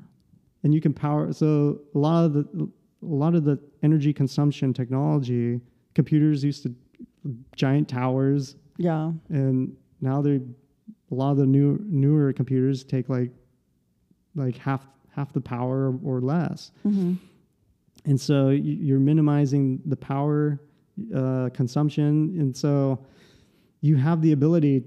[0.64, 2.70] And you can power so a lot of the
[3.02, 5.60] a lot of the energy consumption technology,
[5.96, 6.74] computers used to
[7.56, 9.12] giant towers Yeah.
[9.30, 10.42] and now they
[11.12, 13.32] a lot of the new newer computers take like
[14.36, 17.18] like half half the power or less Mhm.
[18.06, 20.60] and so you're minimizing the power
[21.14, 23.00] uh, consumption and so
[23.82, 24.84] you have the ability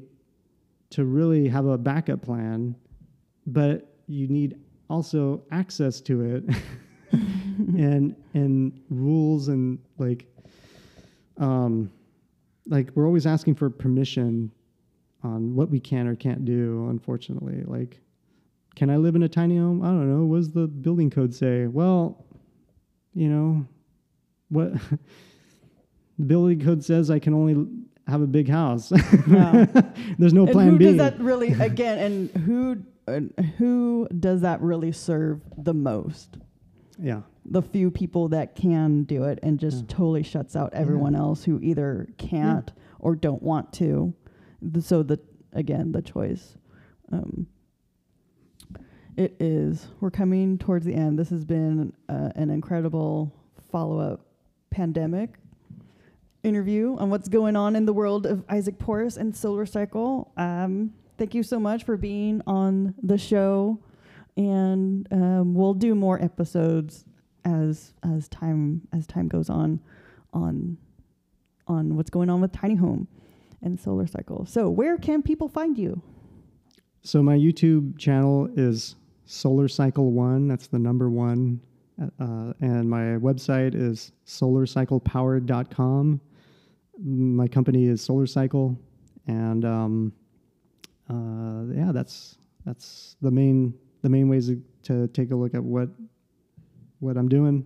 [0.90, 2.74] to really have a backup plan
[3.46, 4.56] but you need
[4.90, 6.44] also access to it
[7.78, 10.26] and and rules and like
[11.38, 11.90] um
[12.68, 14.50] like we're always asking for permission
[15.22, 17.62] on what we can or can't do unfortunately.
[17.64, 18.00] Like
[18.74, 19.82] can i live in a tiny home?
[19.82, 20.24] I don't know.
[20.24, 21.66] What does the building code say?
[21.66, 22.24] Well
[23.14, 23.66] you know
[24.50, 24.72] what
[26.18, 27.66] the building code says i can only
[28.06, 28.88] have a big house.
[30.18, 30.84] There's no and plan who b.
[30.84, 36.36] does that really again and who and who does that really serve the most?
[36.98, 39.84] Yeah the few people that can do it and just Yeah.
[39.96, 44.12] totally shuts out everyone else who either can't or don't want to
[44.60, 45.20] The- so the
[45.52, 46.56] again the choice
[47.12, 47.46] um,
[49.16, 53.32] it is we're coming towards the end this has been uh, an incredible
[53.70, 54.26] follow-up
[54.70, 55.38] pandemic
[56.42, 60.30] interview on what's going on in the world of Isaac Porras and Solar Cycle.
[60.36, 63.80] Um, thank you so much for being on the show,
[64.36, 67.04] and um, we'll do more episodes
[67.46, 69.80] as as time as time goes on
[70.34, 70.76] on
[71.66, 73.08] on what's going on with Tiny Home
[73.62, 74.44] and Solar Cycle.
[74.46, 76.02] So, where can people find you?
[77.02, 78.96] So my YouTube channel is
[79.26, 80.48] Solar Cycle One.
[80.48, 81.60] That's the number one,
[82.00, 86.20] uh, and my website is solarcyclepowered.com.
[86.98, 88.76] My company is Solar Cycle,
[89.28, 90.12] and um,
[91.08, 94.50] uh, yeah, that's that's the main the main ways
[94.82, 95.88] to take a look at what
[97.00, 97.64] what I'm doing.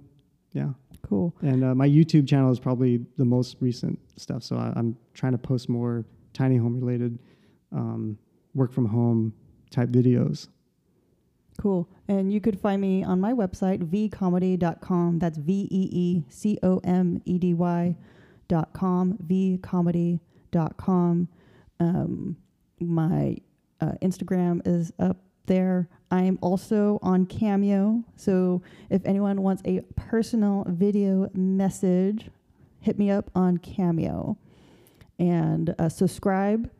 [0.52, 0.70] Yeah,
[1.02, 1.34] Cool.
[1.42, 4.42] and uh, my YouTube channel is probably the most recent stuff.
[4.42, 7.18] So I, I'm trying to post more tiny home related
[7.72, 8.18] um,
[8.54, 9.32] work from home
[9.70, 10.48] type videos.
[11.58, 11.88] Cool.
[12.08, 15.18] And you could find me on my website, veecomedy.com.
[15.18, 17.96] That's V E E C O M E D Y
[18.48, 21.28] dot com, veecomedy.com.
[21.78, 22.36] Um,
[22.80, 23.36] my
[23.80, 25.88] uh, Instagram is up there.
[26.10, 28.04] I am also on Cameo.
[28.16, 32.30] So if anyone wants a personal video message,
[32.80, 34.36] hit me up on Cameo.
[35.18, 36.70] And uh, subscribe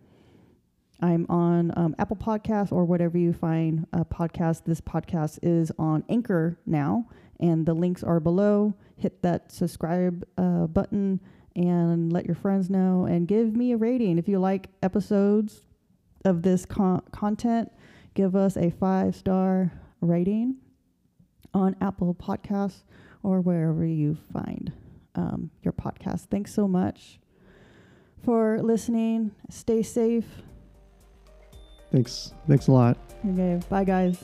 [1.03, 4.65] I'm on um, Apple Podcasts or whatever you find a podcast.
[4.65, 7.09] This podcast is on Anchor now,
[7.39, 8.75] and the links are below.
[8.97, 11.21] Hit that subscribe uh, button
[11.57, 15.63] and let your friends know, and give me a rating if you like episodes
[16.25, 17.73] of this con- content.
[18.21, 19.73] Give us a five star
[20.03, 20.57] rating
[21.55, 22.83] on Apple Podcasts
[23.23, 24.71] or wherever you find
[25.15, 26.27] um, your podcast.
[26.31, 27.19] Thanks so much
[28.23, 29.31] for listening.
[29.49, 30.27] Stay safe.
[31.91, 32.35] Thanks.
[32.47, 32.99] Thanks a lot.
[33.27, 34.23] Okay, bye guys.